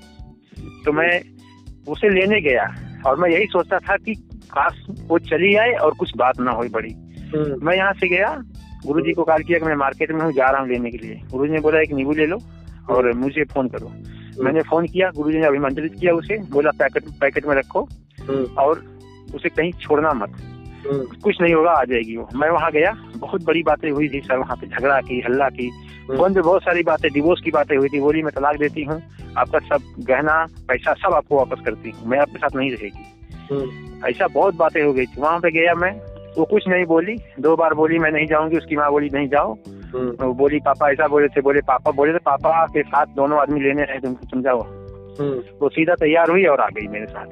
तो 0.84 0.92
मैं 0.92 1.20
उसे 1.88 2.08
लेने 2.08 2.40
गया 2.40 2.64
और 3.06 3.16
मैं 3.16 3.30
यही 3.30 3.46
सोचता 3.46 3.78
था 3.78 3.96
कि 3.96 4.14
काश 4.52 4.86
वो 5.08 5.18
चली 5.18 5.54
आए 5.56 5.72
और 5.72 5.94
कुछ 5.94 6.12
बात 6.16 6.40
ना 6.40 6.50
हो 6.50 6.64
बड़ी। 6.72 6.92
हम्म, 7.34 7.66
मैं 7.66 7.76
यहाँ 7.76 7.92
से 7.92 8.08
गया 8.08 8.28
गुरु 8.86 9.00
जी 9.00 9.12
को 9.12 9.24
कॉल 9.24 9.42
किया 9.42 9.58
कि 9.58 9.64
मैं 9.64 9.74
मार्केट 9.76 10.12
में 10.12 10.20
हूँ 10.20 10.32
जा 10.32 10.50
रहा 10.50 10.60
हूँ 10.60 10.68
लेने 10.68 10.90
के 10.90 10.98
लिए। 10.98 11.20
गुरु 11.30 11.46
जी 11.46 11.52
ने 11.52 11.60
बोला 11.60 11.80
एक 11.80 11.92
नींबू 11.92 12.12
ले 12.12 12.26
लो 12.26 12.38
और 12.90 13.12
मुझे 13.12 13.44
फ़ोन 13.44 13.68
करो। 13.68 13.92
मैंने 14.44 14.62
फ़ोन 14.62 14.86
किया 14.86 15.10
गुरु 15.16 15.32
जी 15.32 15.38
ने 15.38 15.46
अभिमंत्रित 15.46 15.94
किया 16.00 16.12
उसे 16.12 16.38
बोला 16.52 16.70
पैकेट 16.70 17.04
पैकेट 17.20 17.46
में 17.46 17.54
रखो 17.56 17.80
हम्म, 18.28 18.44
और 18.44 18.84
उसे 19.34 19.48
कहीं 19.48 19.72
छोड़ना 19.72 20.12
मत। 20.12 20.40
हम्म, 20.86 21.04
कुछ 21.22 21.40
नहीं 21.40 21.54
होगा 21.54 21.70
आ 21.70 21.84
जाएगी 21.84 22.16
वो। 22.16 22.28
मैं 22.34 22.50
वहाँ 22.50 22.70
गया 22.72 22.92
बहुत 23.16 23.44
बड़ी 23.44 23.62
बातें 23.62 23.90
हुई 23.90 24.08
थी 24.08 24.20
सर 24.20 24.38
वहाँ 24.38 24.56
पे 24.56 24.66
झगड़ा 24.66 25.00
की 25.00 25.20
हल्ला 25.20 25.48
की। 25.48 25.70
फ़ोन 26.10 26.34
पे 26.34 26.40
बहुत 26.40 26.62
सारी 26.62 26.82
बातें 26.82 27.10
डिवोर्स 27.12 27.40
की 27.40 27.50
बातें 27.50 27.76
हुई 27.76 27.88
थी 27.88 28.00
बोली 28.00 28.22
मैं 28.22 28.32
तलाक 28.36 28.56
देती 28.56 28.84
हूँ 28.84 29.02
आपका 29.38 29.58
सब 29.58 29.82
गहना 29.98 30.44
पैसा 30.68 30.92
सब 30.92 31.14
आपको 31.14 31.36
वापस 31.36 31.62
करती 31.64 31.90
हूँ 31.90 32.08
मैं 32.08 32.18
आपके 32.18 32.38
साथ 32.38 32.56
नहीं 32.56 32.70
रहेगी। 32.70 33.04
हम्म, 33.50 34.06
ऐसा 34.06 34.26
बहुत 34.26 34.54
बातें 34.56 34.82
हो 34.82 34.92
गई 34.92 35.06
थी। 35.06 35.20
वहाँ 35.20 35.38
पे 35.38 35.50
गया 35.50 35.74
मैं 35.74 35.92
वो 36.38 36.44
कुछ 36.44 36.68
नहीं 36.68 36.84
बोली। 36.84 37.16
दो 37.40 37.56
बार 37.56 37.74
बोली 37.74 37.98
मैं 37.98 38.10
नहीं 38.10 38.26
जाऊँगी 38.26 38.56
उसकी 38.56 38.76
माँ 38.76 38.90
बोली 38.90 39.08
नहीं 39.12 39.28
जाओ। 39.28 39.52
हम्म, 39.94 40.24
वो 40.24 40.34
बोली 40.34 40.58
पापा 40.58 40.90
ऐसा 40.90 41.06
बोले 41.08 41.28
थे 41.28 41.40
बोले 41.40 41.60
पापा 41.60 41.90
बोले 41.90 42.12
थे 42.12 42.18
पापा 42.18 42.66
के 42.66 42.82
साथ 42.82 43.06
दोनों 43.06 43.38
आदमी 43.38 43.60
लेने 43.60 43.82
आए 43.82 43.98
तुम 43.98 44.14
तुम 44.14 44.42
जाओ। 44.42 44.60
हम्म, 45.20 45.42
वो 45.62 45.68
सीधा 45.68 45.94
तैयार 45.94 46.30
हुई 46.30 46.44
और 46.44 46.60
आ 46.60 46.66
गई 46.66 46.86
मेरे 46.88 47.06
साथ। 47.06 47.26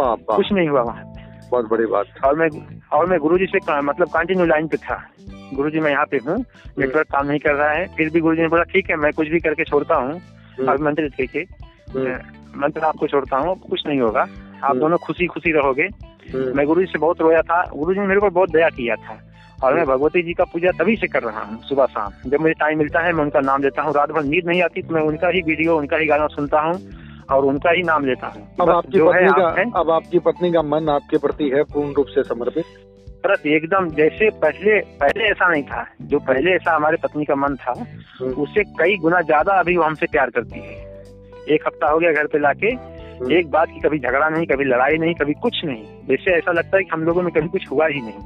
वाह, 0.00 0.36
कुछ 0.36 0.52
नहीं 0.52 0.68
हुआ 0.68 0.82
वहाँ 0.82 1.12
बहुत 1.50 1.68
बड़ी 1.70 1.86
बात। 1.86 2.06
और 2.24 2.34
मैं 2.34 2.48
और 2.92 3.06
मैं 3.06 3.18
गुरुजी 3.18 3.46
से 3.46 3.80
मतलब 3.80 4.08
कंटिन्यू 4.08 4.46
लाइन 4.46 4.66
पे 4.66 4.76
था। 4.76 5.08
गुरुजी 5.54 5.80
मैं 5.80 5.90
यहाँ 5.90 6.04
पे 6.04 6.16
हूँ 6.16 6.44
नेटवर्क 6.78 7.06
काम 7.06 7.26
नहीं 7.26 7.38
कर 7.38 7.54
रहा 7.54 7.70
है। 7.70 7.86
फिर 7.86 8.10
भी 8.10 8.20
गुरुजी 8.20 8.42
ने 8.42 8.48
बोला 8.48 8.62
ठीक 8.62 8.90
है 8.90 8.96
मैं 8.96 9.12
कुछ 9.12 9.28
भी 9.28 9.38
करके 9.38 9.64
छोड़ता 9.64 9.94
हूँ। 9.94 10.12
हम्म, 10.12 10.68
और 10.68 10.82
मंत्र 10.82 11.10
हम्म, 11.96 12.18
मंत्र 12.60 12.80
आपको 12.80 13.06
छोड़ता 13.06 13.36
हूँ 13.36 13.60
कुछ 13.60 13.86
नहीं 13.86 14.00
होगा। 14.00 14.20
आप 14.20 14.28
हम्म। 14.64 14.80
दोनों 14.80 14.98
खुशी 14.98 15.26
खुशी 15.26 15.52
रहोगे। 15.52 15.88
हम्म, 16.36 16.64
गुरु 16.64 16.80
जी 16.80 16.86
से 16.86 16.98
बहुत 16.98 17.20
रोया 17.20 17.42
था। 17.42 17.62
गुरु 17.74 17.94
जी 17.94 18.00
ने 18.00 18.06
मेरे 18.06 18.20
को 18.20 18.30
बहुत 18.30 18.50
दया 18.50 18.68
किया 18.70 18.96
था। 18.96 19.18
और 19.64 19.74
मैं 19.74 19.84
भगवती 19.86 20.22
जी 20.22 20.32
का 20.34 20.44
पूजा 20.44 20.70
तभी 20.78 20.96
से 20.96 21.06
कर 21.06 21.22
रहा 21.22 21.42
हूँ 21.42 21.58
सुबह 21.62 21.86
शाम। 21.86 22.30
जब 22.30 22.40
मुझे 22.40 22.54
टाइम 22.54 22.78
मिलता 22.78 23.00
है 23.00 23.12
मैं 23.12 23.22
उनका 23.24 23.40
नाम 23.40 23.62
लेता 23.62 23.82
हूँ। 23.82 23.92
रात 23.94 24.10
भर 24.12 24.24
नींद 24.24 24.46
नहीं 24.46 24.62
आती 24.62 24.82
तो 24.82 24.94
मैं 24.94 25.02
उनका 25.02 25.28
ही 25.28 25.40
वीडियो 25.42 25.76
उनका 25.78 25.96
ही 25.96 26.06
गाना 26.06 26.26
सुनता 26.26 26.60
हूँ 26.60 26.80
और 27.32 27.44
उनका 27.44 27.70
ही 27.70 27.82
नाम 27.82 28.04
लेता 28.04 28.26
हूँ। 28.26 28.42
अब 28.60 28.70
आपकी 28.70 28.98
जो 28.98 29.06
पत्नी 29.06 29.30
का 29.32 29.80
अब 29.80 29.90
आपकी 29.90 30.18
पत्नी 30.18 30.52
का 30.52 30.62
मन 30.64 30.88
आपके 30.88 31.18
प्रति 31.18 31.48
है 31.54 31.62
पूर्ण 31.72 31.92
रूप 31.92 32.06
से 32.06 32.22
समर्पित? 32.24 32.64
तुरंत 33.24 33.46
एकदम 33.48 33.88
जैसे 33.90 34.28
पहले 34.42 34.78
पहले 35.00 35.24
ऐसा 35.24 35.48
नहीं 35.48 35.62
था। 35.62 35.86
जो 36.02 36.18
पहले 36.18 36.50
ऐसा 36.50 36.74
हमारे 36.76 36.96
पत्नी 37.02 37.24
का 37.24 37.34
मन 37.36 37.56
था 37.56 37.72
हम्म, 37.72 38.30
उससे 38.32 38.64
कई 38.78 38.96
गुना 38.98 39.20
ज़्यादा 39.22 39.58
अभी 39.60 39.76
वो 39.76 39.82
हमसे 39.84 40.06
प्यार 40.06 40.30
करती 40.30 40.60
है। 40.60 40.84
एक 41.54 41.66
हफ़्ता 41.66 41.88
हो 41.88 41.98
गया 41.98 42.12
घर 42.12 42.26
पे 42.26 42.38
लाके 42.38 42.66
हम्म, 42.66 42.95
एक 43.32 43.50
बात 43.50 43.68
की 43.68 43.80
कभी 43.80 43.98
झगड़ा 43.98 44.28
नहीं 44.28 44.46
कभी 44.46 44.64
लड़ाई 44.64 44.96
नहीं 44.98 45.14
कभी 45.14 45.32
कुछ 45.32 45.64
नहीं। 45.64 45.84
जैसे 46.08 46.34
ऐसा 46.34 46.52
लगता 46.52 46.76
है 46.76 46.82
कि 46.82 46.90
हम 46.92 47.02
लोगों 47.02 47.22
में 47.22 47.32
कभी 47.32 47.48
कुछ 47.48 47.70
हुआ 47.70 47.86
ही 47.86 48.00
नहीं। 48.00 48.18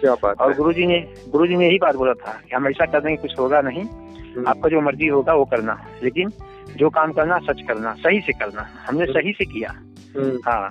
क्या 0.00 0.14
बात 0.14 0.40
और 0.40 0.46
गुरु 0.46 0.62
गुरुजी 0.62 0.86
ने 0.86 1.14
गुरुजी 1.28 1.56
ने 1.56 1.66
यही 1.68 1.78
बात 1.78 1.96
बोला 1.96 2.12
था 2.12 2.40
कि 2.50 2.56
हम 2.56 2.68
ऐसा 2.68 2.86
कर 2.86 3.00
देंगे 3.00 3.16
कुछ 3.16 3.38
होगा 3.38 3.60
नहीं। 3.60 3.82
हम्म, 3.82 4.48
आपका 4.48 4.68
जो 4.68 4.80
मर्ज़ी 4.80 5.06
होगा 5.06 5.34
वो 5.34 5.44
करना। 5.44 5.86
लेकिन 6.04 6.30
जो 6.76 6.90
काम 6.90 7.12
करना 7.12 7.38
सच 7.38 7.62
करना 7.68 7.92
सही 7.92 8.20
से 8.20 8.32
करना। 8.32 8.66
हमने 8.88 9.02
हम्म। 9.02 9.12
सही 9.12 9.32
से 9.32 9.44
किया। 9.44 9.70
हम्म, 10.16 10.38
हाँ 10.46 10.68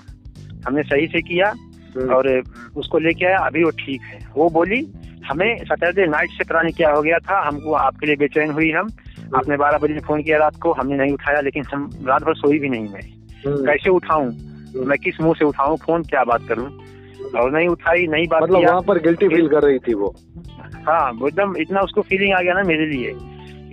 हमने 0.67 0.83
सही 0.83 1.07
से 1.07 1.21
किया 1.21 1.53
हम्म, 1.97 2.13
और 2.13 2.43
उसको 2.75 2.99
लेके 2.99 3.25
आया 3.25 3.37
अभी 3.37 3.63
वो 3.63 3.69
ठीक 3.69 4.01
है। 4.01 4.19
वो 4.35 4.49
बोली 4.49 4.87
हमें 5.29 5.57
सैटरडे 5.57 6.07
नाइट 6.07 6.29
से 6.29 6.43
पता 6.43 6.61
नहीं 6.61 6.73
क्या 6.73 6.91
हो 6.91 7.01
गया 7.01 7.17
था 7.17 7.47
हमको 7.47 7.73
आपके 7.73 8.05
लिए 8.05 8.15
बेचैन 8.15 8.51
हुई 8.51 8.71
हम। 8.71 8.87
आपने 9.35 9.57
बारह 9.57 9.77
बजे 9.77 9.99
फ़ोन 9.99 10.23
किया 10.23 10.37
रात 10.37 10.55
को 10.63 10.73
हमने 10.73 10.97
नहीं 10.97 11.13
उठाया 11.13 11.41
लेकिन 11.41 11.63
हम 11.73 11.89
रात 12.05 12.23
भर 12.23 12.35
सोई 12.35 12.59
भी 12.59 12.69
नहीं 12.69 12.89
मैं। 12.89 13.01
हम्म, 13.01 13.24
कैसे 13.47 13.89
उठाऊं? 13.89 14.31
मैं 14.85 14.97
किस 14.97 15.21
मुँह 15.21 15.33
से 15.39 15.45
उठाऊं? 15.45 15.75
फ़ोन 15.77 16.03
क्या 16.03 16.23
बात 16.23 16.47
करूँ? 16.49 16.67
और 17.35 17.51
नहीं 17.51 17.67
उठाई 17.67 18.07
नहीं 18.07 18.27
बात 18.27 18.43
मतलब 18.43 18.65
वहाँ 18.65 18.81
पर 18.81 18.99
गिल्टी 18.99 19.27
फील 19.27 19.47
कर 19.47 19.63
रही 19.63 19.79
थी 19.79 19.93
वो। 19.93 20.15
हाँ 20.87 21.11
वो 21.11 21.27
एकदम 21.27 21.55
इतना 21.57 21.81
उसको 21.81 22.01
फीलिंग 22.01 22.33
आ 22.33 22.41
गया 22.41 22.53
ना 22.53 22.63
मेरे 22.63 22.85
लिए। 22.85 23.15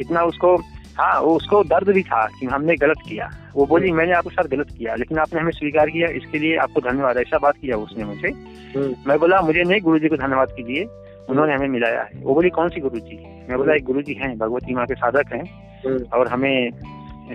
इतना 0.01 0.23
उसको 0.23 0.57
हाँ 0.99 1.21
वो 1.21 1.35
उसको 1.37 1.63
दर्द 1.65 1.89
भी 1.89 2.03
था 2.03 2.25
कि 2.41 2.47
हमने 2.47 2.75
गलत 2.77 2.99
किया। 3.09 3.31
वो 3.55 3.67
बोली 3.67 3.89
हम्म। 3.89 3.99
मैंने 3.99 4.13
आपके 4.13 4.35
साथ 4.35 4.49
गलत 4.49 4.71
किया 4.79 4.95
लेकिन 4.95 5.19
आपने 5.19 5.41
हमें 5.41 5.51
स्वीकार 5.53 5.91
किया 5.91 6.09
इसके 6.17 6.39
लिए 6.39 6.57
आपको 6.57 6.81
धन्यवाद। 6.81 7.17
ऐसा 7.19 7.39
बात 7.39 7.57
किया 7.57 7.77
उसने 7.77 8.05
मुझे। 8.05 8.29
हम्म, 8.29 8.95
मैं 9.07 9.19
बोला 9.19 9.41
मुझे 9.41 9.63
नहीं 9.63 9.81
गुरु 9.81 9.99
जी 9.99 10.09
को 10.09 10.17
धन्यवाद 10.17 10.53
कीजिए 10.57 10.85
उन्होंने 11.31 11.55
हमें 11.55 11.69
मिलाया 11.69 12.03
है। 12.03 12.23
वो 12.23 12.35
बोली 12.35 12.51
कौन 12.51 12.69
सी 12.69 12.81
गुरु 12.81 12.99
जी 12.99 13.19
मैं 13.49 13.59
बोला 13.59 13.75
एक 13.75 13.85
गुरु 13.85 14.03
जी 14.03 14.15
हैं 14.15 14.37
भगवती 14.39 14.75
माँ 14.75 14.87
के 14.87 14.95
साधक 14.95 15.33
हैं 15.33 15.43
हम्म, 15.87 16.05
और 16.13 16.29
हमें 16.29 16.71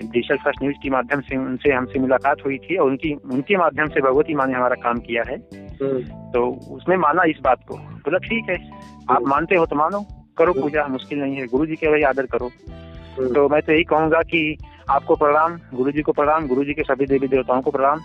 डिजिटल 0.02 0.38
फ़र्स्ट 0.38 0.64
न्यूज़ 0.64 0.76
के 0.84 0.90
माध्यम 0.90 1.22
से 1.22 1.38
उनसे 1.38 1.74
हमसे 1.74 2.00
मुलाकात 2.00 2.38
हुई 2.46 2.58
थी 2.58 2.76
और 2.76 2.88
उनकी 2.88 3.14
उनके 3.14 3.58
माध्यम 3.58 3.88
से 3.88 4.02
भगवती 4.02 4.34
माँ 4.34 4.48
ने 4.48 4.54
हमारा 4.54 4.76
काम 4.76 5.00
किया 5.00 5.24
है। 5.28 5.36
हम्म, 5.82 6.32
तो 6.32 6.60
उसने 6.76 6.98
माना 6.98 7.24
इस 7.24 7.38
बात 7.42 7.60
को। 7.68 7.78
बोला 7.78 8.18
ठीक 8.18 8.50
है। 8.50 8.72
आप 9.10 9.24
मानते 9.28 9.56
हो 9.56 9.66
तो 9.66 9.76
मानो। 9.76 10.06
करो 10.38 10.52
हम्म। 10.52 10.62
पूजा 10.62 10.88
मुश्किल 10.88 11.20
नहीं 11.20 11.36
है। 11.36 11.48
गुरु 11.48 11.66
जी 11.66 11.76
के 11.76 11.88
भाई 11.88 12.02
आदर 12.02 12.26
करो। 12.26 12.48
हम्म, 12.48 13.34
तो 13.34 13.50
मैं 13.50 13.62
तो 13.62 13.74
यही 13.74 13.84
कहूँगा 13.84 14.22
कि 14.22 14.58
आपको 14.90 15.16
प्रणाम 15.16 15.60
गुरु 15.74 15.92
जी 15.92 16.02
को 16.02 16.12
प्रणाम 16.12 16.48
गुरु 16.48 16.64
जी 16.64 16.74
के 16.74 16.84
सभी 16.84 17.06
देवी 17.06 17.28
देवताओं 17.28 17.62
को 17.62 17.72
प्रणाम 17.72 18.00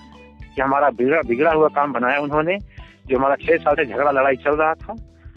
कि 0.57 0.63
हमारा 0.63 0.91
बिगड़ा 0.91 1.21
बिगड़ा 1.27 1.53
हुआ 1.53 1.69
काम 1.69 1.93
बनाया 1.93 2.21
उन्होंने 2.21 2.59
जो 3.07 3.19
हमारा 3.19 3.35
छह 3.35 3.57
साल 3.57 3.75
से 3.75 3.85
झगड़ा 3.85 4.11
लड़ाई 4.11 4.37
चल 4.37 4.57
रहा 4.57 4.75
था। 4.75 4.93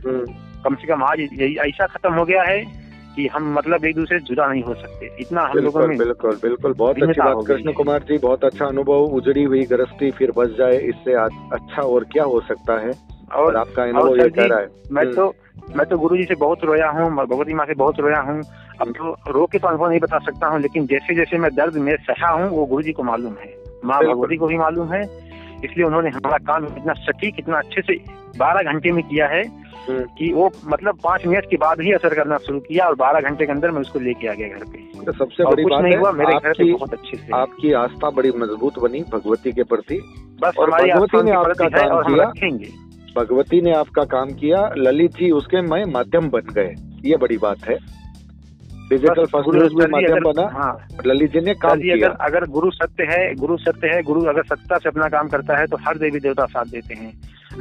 हम्म, 0.05 0.25
कम 0.63 0.75
से 0.75 0.87
कम 0.87 1.03
आज 1.03 1.19
ऐसा 1.59 1.87
खत्म 1.87 2.13
हो 2.13 2.25
गया 2.25 2.43
है 2.43 2.84
कि 3.15 3.27
हम 3.27 3.53
मतलब 3.53 3.85
एक 3.85 3.95
दूसरे 3.95 4.19
से 4.19 4.25
जुदा 4.25 4.47
नहीं 4.47 4.63
हो 4.63 4.73
सकते। 4.73 5.15
इतना 5.19 5.41
हम 5.41 5.57
लोगों 5.57 5.87
में 5.87 5.97
बिल्कुल 5.97 6.35
बिल्कुल। 6.35 6.73
बहुत 6.73 7.03
अच्छी 7.03 7.21
बात 7.21 7.45
कृष्ण 7.47 7.71
कुमार 7.71 7.99
जी 7.99 8.17
बहुत 8.17 8.45
अच्छा 8.45 8.65
अनुभव 8.65 8.93
उजड़ी 8.93 9.43
हुई 9.43 9.63
गृहस्थी 9.63 10.11
फिर 10.11 10.31
बच 10.31 10.49
जाए 10.49 10.77
इससे 10.77 11.13
अच्छा 11.13 11.81
और 11.81 12.03
क्या 12.03 12.23
हो 12.23 12.41
सकता 12.41 12.79
है? 12.79 12.91
और 13.35 13.43
और 13.45 13.55
आपका 13.55 13.83
अनुभव 13.83 14.17
ये 14.17 14.29
कह 14.29 14.45
रहा 14.45 14.59
है। 14.59 14.67
मैं 14.91 15.03
हम्म। 15.03 15.15
तो 15.15 15.33
मैं 15.77 15.85
तो 15.85 15.97
गुरु 15.97 16.17
जी 16.17 16.23
से 16.23 16.35
बहुत 16.35 16.63
रोया 16.63 16.89
हूँ 16.89 17.09
भगवती 17.15 17.53
माँ 17.53 17.65
से 17.65 17.73
बहुत 17.73 17.99
रोया 17.99 18.19
हूँ। 18.19 18.41
अब 18.81 18.91
तो 18.91 19.17
रो 19.31 19.45
के 19.45 19.59
तो 19.59 19.67
अनुभव 19.67 19.89
नहीं 19.89 19.99
बता 19.99 20.17
सकता 20.17 20.47
हूँ 20.47 20.59
लेकिन 20.61 20.85
जैसे 20.85 21.15
जैसे 21.15 21.37
मैं 21.37 21.55
दर्द 21.55 21.75
में 21.77 21.95
सहा 21.95 22.31
हूँ 22.31 22.49
वो 22.49 22.65
गुरु 22.65 22.81
जी 22.81 22.91
को 22.91 23.03
मालूम 23.03 23.35
है। 23.43 23.53
माँ 23.85 23.99
भगवती 24.03 24.37
को 24.37 24.47
भी 24.47 24.57
मालूम 24.57 24.93
है 24.93 25.03
इसलिए 25.63 25.85
उन्होंने 25.85 26.09
हमारा 26.09 26.37
काम 26.37 26.65
इतना 26.67 26.93
सटीक 26.93 27.35
इतना 27.39 27.57
अच्छे 27.57 27.81
से 27.81 27.95
बारह 28.37 28.71
घंटे 28.71 28.91
में 28.91 29.03
किया 29.03 29.27
है 29.27 29.43
हम्म, 29.89 30.03
कि 30.17 30.31
वो 30.33 30.51
मतलब 30.67 30.99
पाँच 31.03 31.25
मिनट 31.27 31.45
के 31.45 31.57
बाद 31.57 31.81
ही 31.81 31.91
असर 31.91 32.13
करना 32.13 32.37
शुरू 32.37 32.59
किया 32.59 32.85
और 32.85 32.95
बारह 32.95 33.29
घंटे 33.29 33.45
के 33.45 33.51
अंदर 33.51 33.71
मैं 33.71 33.81
उसको 33.81 33.99
लेके 33.99 34.27
आ 34.27 34.33
गया 34.33 34.47
घर 34.47 34.63
पे। 34.63 35.05
तो 35.05 35.11
सबसे 35.11 35.43
बड़ी 35.43 35.63
बात 35.63 35.83
नहीं 35.83 35.95
हुआ 35.95 36.11
मेरे 36.11 36.33
घर 36.33 36.53
पे 36.53 36.71
बहुत 36.71 36.93
अच्छे 36.93 37.17
से। 37.17 37.27
आपकी 37.35 37.73
आस्था 37.73 38.09
बड़ी 38.09 38.31
मज़बूत 38.37 38.79
बनी 38.79 39.03
भगवती 39.11 39.51
के 39.51 39.63
प्रति। 39.63 39.99
बस 40.41 40.57
और 40.59 40.69
हमारी 40.69 40.91
भगवती 40.91 41.21
ने 41.23 41.31
आपका 41.31 41.67
काम 41.69 42.01
किया। 42.01 42.25
भगवती 43.17 43.61
ने 43.61 43.71
आपका 43.71 44.03
काम 44.03 44.29
किया 44.29 44.69
ललित 44.77 45.11
जी 45.11 45.29
उसके 45.31 45.61
मैं 45.61 45.83
माध्यम 45.85 46.29
बन 46.29 46.53
गए 46.55 46.73
ये 47.05 47.17
बड़ी 47.17 47.37
बात 47.37 47.69
है। 47.69 47.77
डिजिटल 48.89 49.25
फ़र्स्ट 49.25 49.55
न्यूज़ 49.55 49.73
में 49.75 49.85
माध्यम 49.91 50.19
बना 50.23 50.47
हाँ। 50.53 50.87
ललित 51.05 51.31
जी 51.31 51.41
ने 51.41 51.53
काम 51.53 51.79
किया। 51.79 51.95
अगर 51.95 52.15
अगर 52.25 52.45
गुरु 52.49 52.69
सत्य 52.71 53.03
है 53.03 53.33
गुरु 53.35 53.57
सत्य 53.57 53.87
है 53.87 54.01
गुरु 54.03 54.21
अगर 54.25 54.43
सत्ता 54.43 54.77
से 54.77 54.89
अपना 54.89 55.07
काम 55.09 55.27
करता 55.27 55.57
है 55.59 55.65
तो 55.67 55.77
हर 55.77 55.97
देवी 55.97 56.19
देवता 56.19 56.45
साथ 56.45 56.65
देते 56.65 56.93
हैं। 56.93 57.11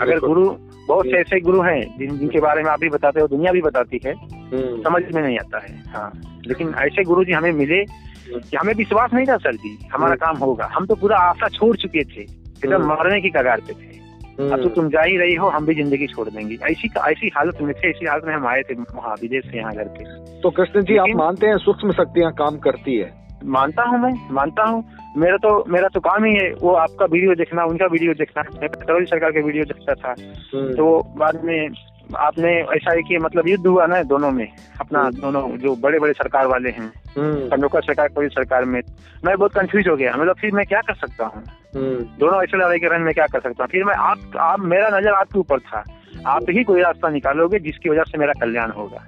अगर 0.01 0.19
गुरु 0.19 0.45
बहुत 0.89 1.07
से 1.07 1.19
ऐसे 1.21 1.41
गुरु 1.41 1.63
हैं 1.63 1.81
जिन 1.99 2.19
जिनके 2.19 2.41
बारे 2.41 2.63
में 2.63 2.71
आप 2.71 2.81
भी 2.81 2.89
बताते 2.89 3.21
हो 3.21 3.27
दुनिया 3.29 3.53
भी 3.53 3.61
बताती 3.63 4.01
है 4.07 4.13
हम्म, 4.13 4.83
समझ 4.83 5.03
में 5.15 5.23
नहीं 5.23 5.39
आता 5.39 5.59
है 5.59 5.83
हाँ। 5.95 6.11
लेकिन 6.47 6.75
ऐसे 6.79 7.05
गुरु 7.05 7.25
जी 7.25 7.33
हमें 7.33 7.53
मिले 7.53 7.85
कि 7.85 8.57
हमें 8.57 8.75
विश्वास 8.75 9.15
नहीं 9.15 9.27
था 9.27 9.37
सर 9.37 9.55
जी 9.55 9.77
हमारा 9.93 10.15
काम 10.17 10.37
होगा। 10.37 10.69
हम 10.73 10.87
तो 10.87 10.95
पूरा 10.95 11.19
आशा 11.21 11.49
छोड़ 11.49 11.77
चुके 11.77 12.05
थे 12.05 12.21
एकदम 12.21 12.83
हम्म। 12.83 12.93
मरने 12.93 13.21
की 13.21 13.31
कगार 13.31 13.61
पे 13.61 13.73
थे। 13.73 14.03
अब 14.35 14.49
तो 14.49 14.55
हम्म, 14.55 14.69
तुम 14.69 14.89
जा 14.89 15.03
ही 15.03 15.17
रही 15.17 15.35
हो 15.35 15.49
हम 15.49 15.67
भी 15.67 15.75
ज़िंदगी 15.75 16.07
छोड़ 16.07 16.29
देंगे। 16.29 16.59
ऐसी 16.71 16.91
ऐसी 17.09 17.31
हालत 17.37 17.59
में 17.63 17.75
थे 17.75 17.91
ऐसी 17.91 18.07
हालत 18.07 18.25
में 18.25 18.35
हम 18.35 18.47
आए 18.47 18.63
थे 18.63 18.75
वहाँ 18.75 19.15
विदेश 19.23 19.45
से 19.45 19.59
यहाँ 19.59 19.73
घर 19.75 19.89
के 19.99 20.05
तो 20.41 20.51
कृष्ण 20.51 20.83
जी 20.83 20.97
आप 20.97 21.09
मानते 21.17 21.47
हैं 21.47 21.59
सूक्ष्म 21.59 21.93
शक्तियाँ 21.93 22.33
काम 22.33 22.59
करती 22.59 22.97
है? 22.97 23.13
मानता 23.45 23.83
हूँ 23.83 23.99
मैं 24.01 24.13
मानता 24.31 24.63
हूँ। 24.63 24.85
मेरा 25.17 25.37
तो 25.37 25.51
मेरा 25.69 25.89
तो 25.89 26.01
काम 26.01 26.25
ही 26.25 26.35
है 26.35 26.53
वो 26.55 26.73
आपका 26.75 27.05
वीडियो 27.05 27.35
देखना 27.35 27.65
उनका 27.65 27.87
वीडियो 27.87 28.15
देखना। 28.15 28.43
मैं 28.61 29.05
सरकार 29.05 29.31
के 29.31 29.43
वीडियो 29.43 29.65
देखता 29.65 29.95
था। 29.95 30.15
हम्म, 30.21 30.73
तो 30.75 30.87
बाद 31.17 31.41
में 31.45 31.69
आपने 32.17 32.53
ऐसा 32.53 32.93
है 32.93 33.03
कि 33.03 33.19
मतलब 33.19 33.49
युद्ध 33.49 33.67
हुआ 33.67 33.87
ना 33.87 34.03
दोनों 34.03 34.31
में 34.31 34.49
अपना 34.81 35.01
हम्म। 35.01 35.21
दोनों 35.21 35.57
जो 35.59 35.77
बड़े 35.77 35.99
बड़े 35.99 36.13
सरकार 36.13 36.47
वाले 36.47 36.71
हैं 36.71 36.93
हम्म, 37.19 37.49
पंडोकर 37.49 37.83
सरकार 37.83 38.09
कोई 38.09 38.29
सरकार 38.29 38.65
में 38.65 38.83
मैं 39.25 39.37
बहुत 39.37 39.53
कंफ्यूज 39.53 39.89
हो 39.89 39.97
गया 39.97 40.17
मतलब 40.17 40.37
फिर 40.37 40.53
मैं 40.53 40.67
क्या 40.67 40.81
कर 40.81 40.95
सकता 40.95 41.25
हूँ? 41.25 41.43
हम्म, 41.77 42.05
दोनों 42.19 42.43
ऐसे 42.43 42.57
लड़ाई 42.57 42.79
के 42.79 42.87
हैं 42.87 42.99
मैं 42.99 43.15
क्या 43.15 43.27
कर 43.27 43.41
सकता 43.41 43.65
हूँ? 43.65 43.71
फिर 43.71 43.85
मैं 43.85 43.95
आप 43.95 44.37
आप 44.37 44.61
मेरा 44.61 44.99
नज़र 44.99 45.13
आपके 45.13 45.39
ऊपर 45.39 45.59
था। 45.59 45.85
आप 46.27 46.43
ही 46.51 46.65
कोई 46.65 46.81
रास्ता 46.81 47.09
निकालोगे 47.09 47.59
जिसकी 47.59 47.89
वजह 47.89 48.03
से 48.03 48.19
मेरा 48.19 48.33
कल्याण 48.33 48.71
होगा। 48.71 49.05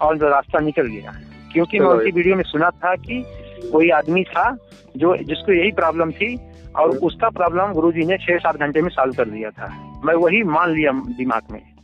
और 0.00 0.18
जो 0.18 0.28
रास्ता 0.28 0.58
निकल 0.58 0.86
गया 0.86 1.12
क्योंकि 1.52 1.78
मैं 1.78 1.86
उनकी 1.86 2.10
वीडियो 2.10 2.36
में 2.36 2.42
सुना 2.42 2.70
था 2.70 2.94
कि 2.94 3.24
कोई 3.72 3.90
आदमी 3.90 4.24
था 4.24 4.56
जो 4.96 5.16
जिसको 5.16 5.52
यही 5.52 5.72
प्रॉब्लम 5.72 6.10
थी 6.10 6.36
और 6.76 6.90
हम्म। 6.90 6.98
उसका 6.98 7.28
प्रॉब्लम 7.28 7.72
गुरुजी 7.72 8.06
ने 8.06 8.16
छह 8.16 8.38
सात 8.38 8.56
घंटे 8.56 8.82
में 8.82 8.88
सॉल्व 8.88 9.14
कर 9.14 9.24
दिया 9.24 9.50
था। 9.50 9.66
मैं 10.04 10.14
वही 10.14 10.42
मान 10.42 10.70
लिया 10.70 10.92
दिमाग 10.92 11.42
में। 11.52 11.75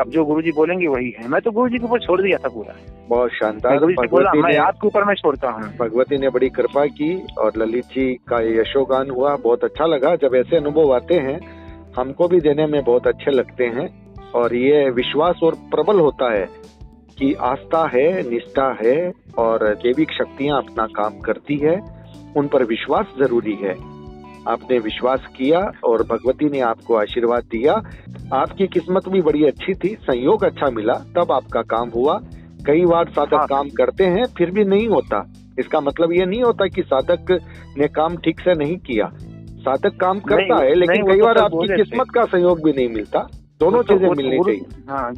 अब 0.00 0.08
जो 0.08 0.24
गुरु 0.24 0.42
जी 0.42 0.52
बोलेंगे 0.52 0.86
वही 0.86 1.14
है। 1.18 1.28
मैं 1.28 1.40
तो 1.40 1.50
गुरुजी 1.50 1.78
के 1.78 1.84
ऊपर 1.84 2.00
छोड़ 2.00 2.20
दिया 2.22 2.38
था 2.38 2.48
पूरा। 2.48 2.74
बहुत 3.08 3.30
शानदार। 3.30 3.78
बोला 4.06 4.32
मैं 4.32 4.56
आपके 4.58 4.86
ऊपर 4.86 5.04
मैं 5.04 5.14
छोड़ता 5.14 5.50
हूँ। 5.50 5.62
भगवती 5.76 6.18
ने 6.18 6.28
बड़ी 6.28 6.48
कृपा 6.48 6.86
की 6.86 7.26
और 7.38 7.52
ललित 7.56 7.84
जी 7.84 8.12
का 8.28 8.40
यशोगान 8.60 9.10
हुआ। 9.10 9.36
बहुत 9.36 9.64
अच्छा 9.64 9.86
लगा। 9.86 10.14
जब 10.16 10.34
ऐसे 10.34 10.56
अनुभव 10.56 10.94
आते 10.94 11.14
हैं 11.14 11.38
हमको 11.98 12.28
भी 12.28 12.40
देने 12.40 12.66
में 12.66 12.82
बहुत 12.84 13.06
अच्छे 13.06 13.30
लगते 13.30 13.64
हैं। 13.64 14.06
और 14.34 14.54
ये 14.54 14.90
विश्वास 14.90 15.40
और 15.42 15.54
प्रबल 15.54 16.00
होता 16.00 16.32
है 16.32 16.46
कि 17.18 17.32
आस्था 17.34 17.86
है 17.94 18.30
निष्ठा 18.30 18.76
है 18.84 19.12
और 19.38 19.74
जैविक 19.74 20.12
शक्तियाँ 20.12 20.58
अपना 20.58 20.86
काम 20.86 21.18
करती 21.20 21.56
है। 21.56 21.76
उन 22.36 22.48
पर 22.48 22.64
विश्वास 22.64 23.06
ज़रूरी 23.18 23.54
है। 23.62 23.74
आपने 24.48 24.78
विश्वास 24.78 25.20
किया 25.36 25.72
और 25.84 26.02
भगवती 26.02 26.48
ने 26.50 26.60
आपको 26.60 26.94
आशीर्वाद 26.94 27.42
दिया। 27.42 27.72
आपकी 28.34 28.66
किस्मत 28.66 29.08
भी 29.08 29.22
बड़ी 29.22 29.44
अच्छी 29.44 29.74
थी 29.74 29.88
संयोग 29.88 30.44
अच्छा 30.44 30.70
मिला 30.70 30.92
तब 30.92 31.32
आपका 31.32 31.62
काम 31.62 31.88
हुआ। 31.88 32.20
कई 32.66 32.84
बार 32.84 33.08
साधक 33.08 33.34
हाँ। 33.34 33.46
काम 33.46 33.68
करते 33.68 34.04
हैं 34.04 34.24
फिर 34.38 34.50
भी 34.50 34.64
नहीं 34.64 34.88
होता। 34.88 35.32
इसका 35.58 35.80
मतलब 35.80 36.12
ये 36.12 36.26
नहीं 36.26 36.42
होता 36.42 36.66
कि 36.66 36.82
साधक 36.82 37.40
ने 37.78 37.88
काम 37.88 38.16
ठीक 38.16 38.40
से 38.40 38.54
नहीं 38.54 38.76
किया। 38.76 39.10
साधक 39.56 39.96
काम 40.00 40.20
करता 40.20 40.64
है 40.64 40.74
लेकिन 40.74 41.06
कई 41.06 41.18
तो 41.18 41.24
बार 41.24 41.38
आपकी 41.38 41.76
किस्मत 41.76 42.06
का 42.14 42.24
सहयोग 42.24 42.64
भी 42.64 42.72
नहीं 42.72 42.88
मिलता। 42.88 43.28
दोनों 43.60 43.82
तो- 43.82 43.88
चीज़ें 43.88 44.08
तो 44.08 44.14
मिलनी 44.14 44.38
चाहिए। 44.38 44.82
हाँ 44.90 45.12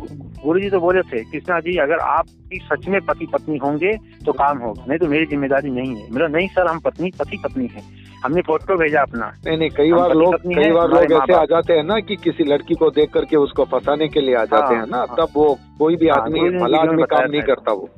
गुरु 0.44 0.61
जी 0.61 0.70
तो 0.70 0.80
बोले 0.80 1.02
थे 1.02 1.25
कृष्णा 1.25 1.61
जी 1.61 1.76
अगर 1.76 1.99
आपकी 1.99 2.58
सच 2.73 2.88
में 2.88 3.00
पति 3.00 3.26
पत्नी 3.26 3.56
होंगे 3.56 3.92
तो 4.26 4.32
काम 4.32 4.58
होगा। 4.58 4.85
नहीं 4.88 4.99
तो 4.99 5.06
मेरी 5.06 5.26
ज़िम्मेदारी 5.26 5.70
नहीं 5.70 5.97
है। 5.97 6.12
मेरा 6.12 6.28
नहीं 6.28 6.49
सर 6.49 6.66
हम 6.66 6.78
पत्नी 6.78 7.11
पति 7.18 7.38
पत्नी 7.44 7.66
है। 7.66 8.07
हमने 8.25 8.40
फ़ोटो 8.46 8.76
भेजा 8.76 9.02
अपना। 9.02 9.26
नहीं 9.46 9.56
नहीं 9.58 9.68
कई 9.76 9.92
बार 9.92 10.12
लोग 10.14 10.34
कई 10.44 10.70
बार 10.72 10.88
लोग 10.88 11.12
ऐसे 11.12 11.34
आ 11.34 11.44
जाते 11.50 11.72
हैं 11.72 11.82
ना 11.84 11.98
कि 12.00 12.16
किसी 12.16 12.44
लड़की 12.44 12.75
को 12.75 12.90
देख 12.90 13.10
करके 13.14 13.37
उसको 13.37 13.64
फंसाने 13.72 14.08
के 14.08 14.20
लिए 14.20 14.34
आ 14.34 14.44
जाते 14.44 14.75
हाँ, 14.75 14.82
हैं 14.82 14.90
ना 14.90 14.96
हाँ। 14.96 15.16
तब 15.18 15.28
वो 15.37 15.46
कोई 15.78 15.96
भी 15.96 16.08
हाँ, 16.08 16.20
आदमी 16.22 16.40
भला 16.40 16.82
में 16.82 16.88
आदमी 16.88 17.02
काम 17.10 17.30
नहीं 17.30 17.42
करता 17.42 17.72
वो। 17.72 17.88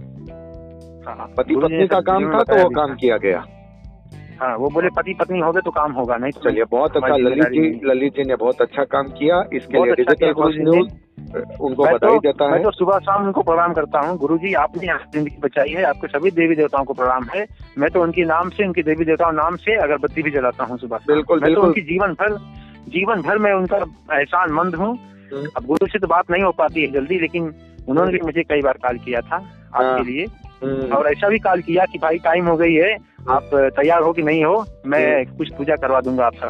हाँ, 1.06 1.26
पति 1.38 1.56
पत्नी 1.56 1.86
का 1.86 2.00
काम 2.10 2.32
था 2.34 2.42
तो 2.42 2.62
वो 2.62 2.68
काम 2.70 2.94
किया 2.94 3.16
गया। 3.16 3.44
हाँ 4.40 4.56
वो 4.56 4.68
बोले 4.74 4.88
पति 4.96 5.14
पत्नी 5.20 5.40
होगे 5.40 5.60
तो 5.60 5.70
काम 5.70 5.92
होगा 5.92 6.16
नहीं 6.16 6.32
तो 6.32 6.48
चलिए 6.48 6.64
बहुत 6.70 6.96
अच्छा 6.96 7.16
ललित 7.16 7.48
जी 7.54 7.80
ललित 7.84 8.14
जी 8.16 8.24
ने 8.28 8.36
बहुत 8.36 8.60
अच्छा 8.62 8.84
काम 8.94 9.08
किया। 9.18 9.42
इसके 9.52 9.82
लिए 9.82 9.92
अच्छा 9.92 10.12
डिजिटल 10.12 10.58
ने। 10.58 10.70
न्यूज़ 10.70 10.88
उनको 11.60 11.84
बधाई 11.84 11.98
तो 11.98 12.18
देता 12.18 12.48
मैं 12.48 12.58
है। 12.58 12.62
तो 12.64 12.70
सुबह 12.70 12.98
शाम 12.98 13.24
उनको 13.26 13.42
प्रणाम 13.42 13.72
करता 13.72 14.00
हूँ। 14.00 14.16
गुरु 14.18 14.38
जी 14.38 14.52
आपने 14.54 14.86
ज़िंदगी 14.86 15.36
बचाई 15.42 15.70
है 15.70 15.82
आपके 15.84 16.08
सभी 16.08 16.30
देवी 16.30 16.54
देवताओं 16.54 16.84
को 16.84 16.94
प्रणाम 16.94 17.26
है। 17.34 17.46
मैं 17.78 17.90
तो 17.90 18.02
उनके 18.02 18.24
नाम 18.24 18.48
से 18.50 18.66
उनके 18.66 18.82
देवी 18.82 19.04
देवताओं 19.04 19.32
नाम 19.32 19.56
से 19.56 19.76
अगरबत्ती 19.76 20.22
भी 20.22 20.30
जलाता 20.30 20.64
हूँ 20.64 20.78
सुबह। 20.78 20.98
बिल्कुल, 21.06 21.40
मैं 21.40 21.54
तो 21.54 21.62
उनकी 21.62 21.80
जीवन 21.82 22.12
भर 22.12 22.36
जीवन 22.88 23.22
भर 23.22 23.38
मैं 23.38 23.52
उनका 23.52 23.76
एहसान 24.12 24.52
मंद 24.52 24.74
हूँ। 24.74 24.96
हम्म। 25.32 25.46
अब 25.56 25.66
गुरु 25.66 25.86
से 25.86 25.98
तो 25.98 26.06
बात 26.06 26.30
नहीं 26.30 26.42
हो 26.42 26.50
पाती 26.58 26.82
है 26.82 26.92
जल्दी 26.92 27.18
लेकिन 27.20 27.52
उन्होंने 27.88 28.12
भी 28.12 28.20
मुझे 28.20 28.42
कई 28.42 28.60
बार 28.60 28.78
कॉल 28.82 28.98
किया 28.98 29.20
था 29.20 29.36
हाँ। 29.36 29.82
आपके 29.84 30.10
लिए। 30.10 30.26
हम्म, 30.62 30.92
और 30.94 31.06
ऐसा 31.06 31.28
भी 31.28 31.38
कॉल 31.38 31.60
किया 31.62 31.84
कि 31.84 31.98
भाई 31.98 32.18
टाइम 32.18 32.46
हो 32.46 32.56
गई 32.56 32.74
है 32.74 32.96
आप 33.30 33.50
तैयार 33.76 34.02
हो 34.02 34.12
कि 34.12 34.22
नहीं 34.22 34.44
हो 34.44 34.64
मैं 34.86 35.36
कुछ 35.36 35.52
पूजा 35.54 35.76
करवा 35.76 36.00
दूँगा 36.00 36.26
आपका 36.26 36.46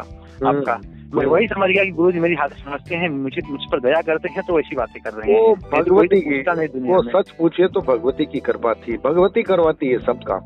आपका। 0.49 0.79
मैं 1.15 1.25
वही 1.25 1.47
समझ 1.47 1.69
गया 1.69 1.83
कि 1.83 1.91
गुरु 1.91 2.11
जी 2.11 2.19
मेरी 2.19 2.35
हालत 2.35 2.53
समझते 2.53 2.95
हैं 2.95 3.09
मुझे 3.09 3.41
मुझ 3.49 3.59
पर 3.71 3.79
दया 3.79 4.01
करते 4.01 4.29
हैं 4.29 4.43
तो 4.47 4.59
ऐसी 4.59 4.75
बातें 4.75 5.01
कर 5.03 5.13
रहे 5.13 5.31
हैं। 5.31 5.39
वो 5.39 5.55
तो 5.55 5.77
भगवती 5.77 6.19
की 6.21 6.79
वो 6.79 7.01
सच 7.03 7.31
पूछिए 7.31 7.67
तो 7.67 7.81
भगवती 7.81 8.25
की 8.25 8.39
कृपा 8.39 8.73
थी। 8.73 8.97
भगवती 8.97 9.43
करवाती 9.43 9.87
है 9.87 9.97
सब 9.99 10.23
काम। 10.23 10.41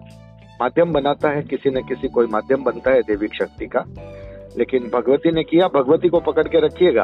माध्यम 0.61 0.93
बनाता 0.93 1.29
है 1.29 1.41
किसी 1.43 1.69
न 1.69 1.81
किसी 1.81 2.07
कोई 2.07 2.27
माध्यम 2.27 2.63
बनता 2.63 2.91
है 2.91 3.01
देविक 3.01 3.33
शक्ति 3.33 3.65
का। 3.65 3.83
लेकिन 4.57 4.89
भगवती 4.93 5.31
ने 5.31 5.43
किया 5.43 5.67
भगवती 5.67 6.09
को 6.09 6.19
पकड़ 6.19 6.47
के 6.47 6.59
रखिएगा। 6.59 7.03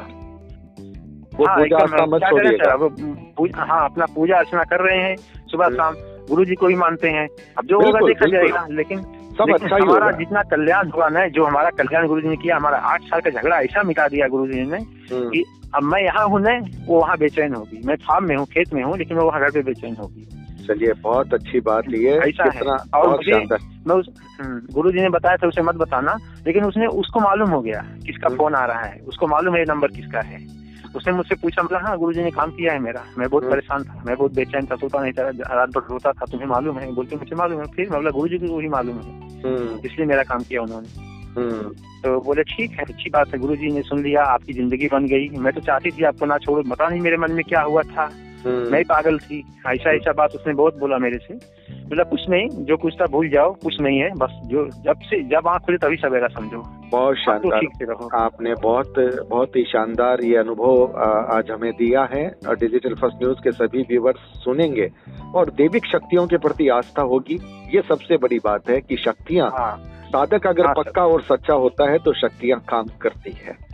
वो 1.35 1.45
हाँ, 1.45 1.57
पूजा 1.57 1.77
आस्था 1.77 2.05
मत 2.05 2.21
छोड़िएगा। 2.21 3.65
हाँ 3.65 3.83
अपना 3.85 4.05
पूजा 4.05 4.37
अर्चना 4.37 4.63
कर 4.63 4.81
रहे 4.81 4.97
हैं 4.97 5.15
सुबह। 5.47 5.69
शाम। 5.69 5.95
गुरु 6.29 6.45
जी 6.45 6.55
को 6.55 6.67
भी 6.67 6.75
मानते 6.75 7.09
हैं। 7.09 7.27
अब 7.57 7.65
जो 7.65 7.79
होगा 7.81 7.99
देखा 7.99 8.29
जाएगा 8.29 8.67
लेकिन 8.71 8.99
सब 9.37 9.53
अच्छा 9.53 9.75
ही 9.75 9.81
हमारा 9.81 10.11
जितना 10.11 10.41
कल्याण 10.51 10.89
हुआ 10.89 11.07
ना 11.09 11.27
जो 11.27 11.45
हमारा 11.45 11.69
कल्याण 11.69 12.07
गुरु 12.07 12.21
जी 12.21 12.27
ने 12.27 12.35
किया 12.35 12.55
हमारा 12.55 12.77
आठ 12.77 13.01
साल 13.01 13.19
का 13.19 13.29
झगड़ा 13.29 13.59
ऐसा 13.61 13.83
मिटा 13.83 14.07
दिया 14.07 14.27
गुरु 14.27 14.47
जी 14.47 14.61
ने 14.61 14.77
हम्म, 14.77 15.29
कि 15.29 15.43
अब 15.75 15.83
मैं 15.83 16.01
यहाँ 16.03 16.25
हूँ 16.27 16.39
ना 16.41 16.57
वो 16.85 16.99
वहाँ 16.99 17.17
बेचैन 17.17 17.53
होगी। 17.55 17.81
मैं 17.85 17.95
फार्म 17.95 18.27
में 18.27 18.35
हूँ 18.35 18.45
खेत 18.45 18.73
में 18.73 18.83
हूँ 18.83 18.97
लेकिन 18.97 19.17
मैं 19.17 19.23
वहाँ 19.23 19.41
घर 19.41 19.51
पे 19.51 19.61
बेचैन 19.63 19.95
होगी। 19.95 20.27
चलिए 20.67 20.93
बहुत 20.93 21.33
अच्छी 21.33 21.59
बात 21.59 21.83
ये 21.93 22.17
ऐसा 22.17 22.43
है। 22.43 22.49
कितना 22.49 22.99
और 22.99 23.09
मुझे- 23.09 23.61
मैं 23.87 23.95
उस 23.95 24.09
गुरु 24.73 24.91
जी 24.91 24.99
ने 24.99 25.09
बताया 25.09 25.37
था 25.37 25.47
उसे 25.47 25.61
मत 25.61 25.75
बताना 25.75 26.17
लेकिन 26.47 26.63
उसने 26.63 26.85
उसको 26.85 27.19
मालूम 27.19 27.49
हो 27.49 27.61
गया 27.61 27.81
किसका 28.05 28.27
हम्म। 28.27 28.37
फ़ोन 28.37 28.55
आ 28.55 28.65
रहा 28.65 28.81
है। 28.81 28.99
उसको 29.07 29.27
मालूम 29.27 29.53
है 29.53 29.59
ये 29.59 29.65
नंबर 29.69 29.87
किसका 29.87 30.19
है। 30.19 30.60
उसने 30.95 31.13
मुझसे 31.13 31.35
पूछा 31.35 31.63
मतलब 31.63 31.81
हाँ 31.81 31.97
गुरु 31.97 32.13
जी 32.13 32.23
ने 32.23 32.31
काम 32.31 32.51
किया 32.51 32.73
है 32.73 32.79
मेरा। 32.79 33.03
मैं 33.17 33.29
बहुत 33.29 33.43
हम्म। 33.43 33.53
परेशान 33.53 33.83
था 33.83 34.03
मैं 34.05 34.15
बहुत 34.17 34.33
बेचैन 34.33 34.65
था 34.65 34.75
सोता 34.75 35.01
नहीं 35.01 35.13
था 35.13 35.29
रात 35.55 35.69
भर 35.69 35.87
रोता 35.91 36.11
था 36.11 36.25
तुम्हें 36.25 36.47
मालूम 36.47 36.77
है? 36.77 36.91
बोलते 36.91 37.15
मुझे 37.15 37.35
मालूम 37.35 37.59
है। 37.59 37.65
फिर 37.65 37.85
मतलब 37.85 37.97
बोला 37.97 38.09
गुरु 38.09 38.27
जी 38.27 38.37
को 38.37 38.59
ही 38.59 38.67
मालूम 38.67 38.95
है। 38.95 39.19
हम्म, 39.41 39.79
इसलिए 39.85 40.05
मेरा 40.05 40.23
काम 40.23 40.43
किया 40.43 40.61
उन्होंने। 40.61 40.87
हम्म, 41.37 41.69
तो 42.03 42.19
बोले 42.21 42.43
ठीक 42.43 42.71
है 42.71 42.83
अच्छी 42.83 43.09
बात 43.09 43.33
है 43.33 43.39
गुरु 43.39 43.55
जी 43.55 43.71
ने 43.71 43.81
सुन 43.81 44.03
लिया 44.03 44.23
आपकी 44.23 44.53
ज़िंदगी 44.53 44.87
बन 44.87 45.05
गई। 45.05 45.29
मैं 45.29 45.53
तो 45.53 45.61
चाहती 45.61 45.91
थी 45.91 46.03
आपको 46.03 46.25
ना 46.25 46.37
छोड़ो। 46.37 46.63
पता 46.63 46.87
नहीं 46.89 47.01
मेरे 47.01 47.17
मन 47.17 47.31
में 47.31 47.43
क्या 47.43 47.61
हुआ 47.61 47.81
था। 47.81 48.09
मैं 48.45 48.83
पागल 48.83 49.17
थी। 49.19 49.39
ऐसा 49.67 49.91
ऐसा 49.95 50.11
बात 50.11 50.35
उसने 50.35 50.53
बहुत 50.53 50.77
बोला 50.79 50.97
मेरे 50.97 51.17
से। 51.17 51.33
बोला 51.81 52.03
कुछ 52.03 52.21
नहीं 52.29 52.47
जो 52.65 52.77
कुछ 52.77 52.93
था 53.01 53.05
भूल 53.05 53.29
जाओ 53.29 53.53
कुछ 53.53 53.79
नहीं 53.81 53.99
है 53.99 54.09
बस 54.11 54.39
जो 54.45 54.67
जब 54.83 54.99
से 55.01 55.21
जब 55.23 55.47
आँख 55.47 55.61
खुले 55.61 55.77
तभी 55.77 55.95
सवेरा 55.95 56.27
समझो। 56.27 56.61
बहुत 56.91 57.15
तो 57.15 57.21
शानदार। 57.23 58.07
आपने 58.21 58.53
बहुत 58.53 58.93
बहुत 59.29 59.55
ही 59.55 59.63
शानदार 59.63 60.23
ये 60.23 60.37
अनुभव 60.37 60.83
आज 61.31 61.51
हमें 61.51 61.71
दिया 61.73 62.03
है। 62.13 62.25
और 62.47 62.57
डिजिटल 62.57 62.95
फ़र्स्ट 62.95 63.17
न्यूज़ 63.17 63.39
के 63.43 63.51
सभी 63.51 63.81
व्यूवर्स 63.81 64.43
सुनेंगे। 64.43 64.89
और 65.35 65.49
दैविक 65.49 65.85
शक्तियों 65.85 66.27
के 66.27 66.37
प्रति 66.37 66.67
आस्था 66.69 67.01
होगी 67.01 67.39
ये 67.75 67.81
सबसे 67.81 68.17
बड़ी 68.17 68.39
बात 68.39 68.69
है 68.69 68.79
कि 68.81 68.97
शक्तियाँ 68.97 69.49
हाँ। 69.49 69.75
साधक 70.05 70.47
अगर 70.47 70.65
हाँ, 70.65 70.73
पक्का 70.77 71.05
और 71.05 71.21
सच्चा 71.21 71.53
होता 71.53 71.91
है 71.91 71.97
तो 71.97 72.13
शक्तियाँ 72.13 72.59
काम 72.69 72.85
करती 73.01 73.31
है। 73.31 73.70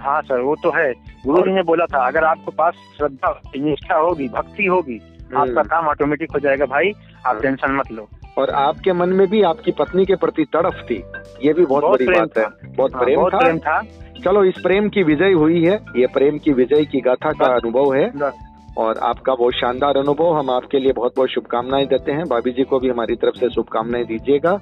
हाँ 0.00 0.22
सर 0.22 0.40
वो 0.40 0.56
तो 0.62 0.70
है। 0.70 0.92
गुरु 1.26 1.42
जी 1.42 1.52
ने 1.52 1.62
बोला 1.62 1.84
था 1.84 2.06
अगर 2.06 2.24
आपके 2.24 2.50
पास 2.50 2.74
श्रद्धा 2.74 3.40
निष्ठा 3.56 3.96
होगी 3.96 4.28
भक्ति 4.28 4.66
होगी 4.66 5.00
आपका 5.36 5.62
काम 5.62 5.86
ऑटोमेटिक 5.86 6.32
हो 6.32 6.38
जाएगा 6.38 6.64
भाई 6.64 6.90
आप 7.26 7.26
हम्म। 7.26 7.40
टेंशन 7.40 7.76
मत 7.76 7.92
लो। 7.92 8.08
और 8.38 8.50
आपके 8.50 8.92
मन 8.92 9.08
में 9.08 9.28
भी 9.28 9.42
आपकी 9.42 9.70
पत्नी 9.70 10.04
के 10.04 10.14
प्रति 10.14 10.44
तड़फ 10.44 10.74
थी। 10.90 11.02
ये 11.44 11.52
भी 11.52 11.66
बहुत, 11.66 11.82
बहुत 11.82 12.02
बड़ी 12.02 12.20
बात 12.20 12.38
है। 12.38 12.74
बहुत 12.76 12.94
हाँ, 12.94 13.04
प्रेम 13.04 13.20
बहुत 13.20 13.34
था। 13.34 13.38
प्रेम 13.38 13.58
था। 13.58 13.82
चलो 14.24 14.44
इस 14.44 14.54
प्रेम 14.62 14.88
की 14.88 15.02
विजय 15.02 15.32
हुई 15.32 15.64
है। 15.64 15.80
ये 15.96 16.06
प्रेम 16.06 16.38
की 16.38 16.52
विजय 16.52 16.84
की 16.84 17.00
गाथा 17.00 17.32
का 17.32 17.54
अनुभव 17.54 17.94
है। 17.94 18.10
बस। 18.10 18.51
और 18.78 18.98
आपका 18.98 19.34
बहुत 19.34 19.54
शानदार 19.54 19.96
अनुभव। 19.96 20.32
हम 20.34 20.50
आपके 20.50 20.78
लिए 20.78 20.92
बहुत 20.92 21.14
बहुत 21.16 21.28
शुभकामनाएँ 21.28 21.86
देते 21.86 22.12
हैं। 22.12 22.24
भाभी 22.24 22.52
जी 22.52 22.64
को 22.64 22.78
भी 22.78 22.88
हमारी 22.88 23.16
तरफ़ 23.16 23.38
से 23.38 23.50
शुभकामनाएँ 23.50 24.04
दीजिएगा 24.04 24.58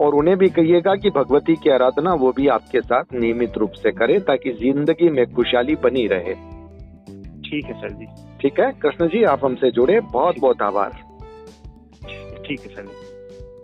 और 0.00 0.14
उन्हें 0.14 0.36
भी 0.38 0.48
कहिएगा 0.48 0.94
कि 0.94 1.10
भगवती 1.10 1.54
की 1.56 1.70
आराधना 1.70 2.14
वो 2.14 2.32
भी 2.32 2.48
आपके 2.48 2.80
साथ 2.80 3.14
नियमित 3.14 3.58
रूप 3.58 3.72
से 3.72 3.92
करे 3.92 4.18
ताकि 4.20 4.52
ज़िंदगी 4.52 5.10
में 5.10 5.24
खुशहाली 5.34 5.74
बनी 5.74 6.06
रहे। 6.06 6.34
ठीक 7.42 7.64
है 7.64 7.80
सर 7.80 7.92
जी। 7.92 8.06
ठीक 8.40 8.60
है? 8.60 8.70
कृष्ण 8.72 9.08
जी 9.08 9.22
आप 9.24 9.44
हमसे 9.44 9.70
जुड़े। 9.70 10.00
बहुत 10.02 10.38
बहुत 10.38 10.62
आभार। 10.62 10.90
ठीक 12.46 12.60
है 12.60 12.74
सर 12.74 12.86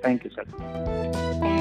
थैंक 0.04 0.26
यू 0.26 0.30
सर 0.30 1.57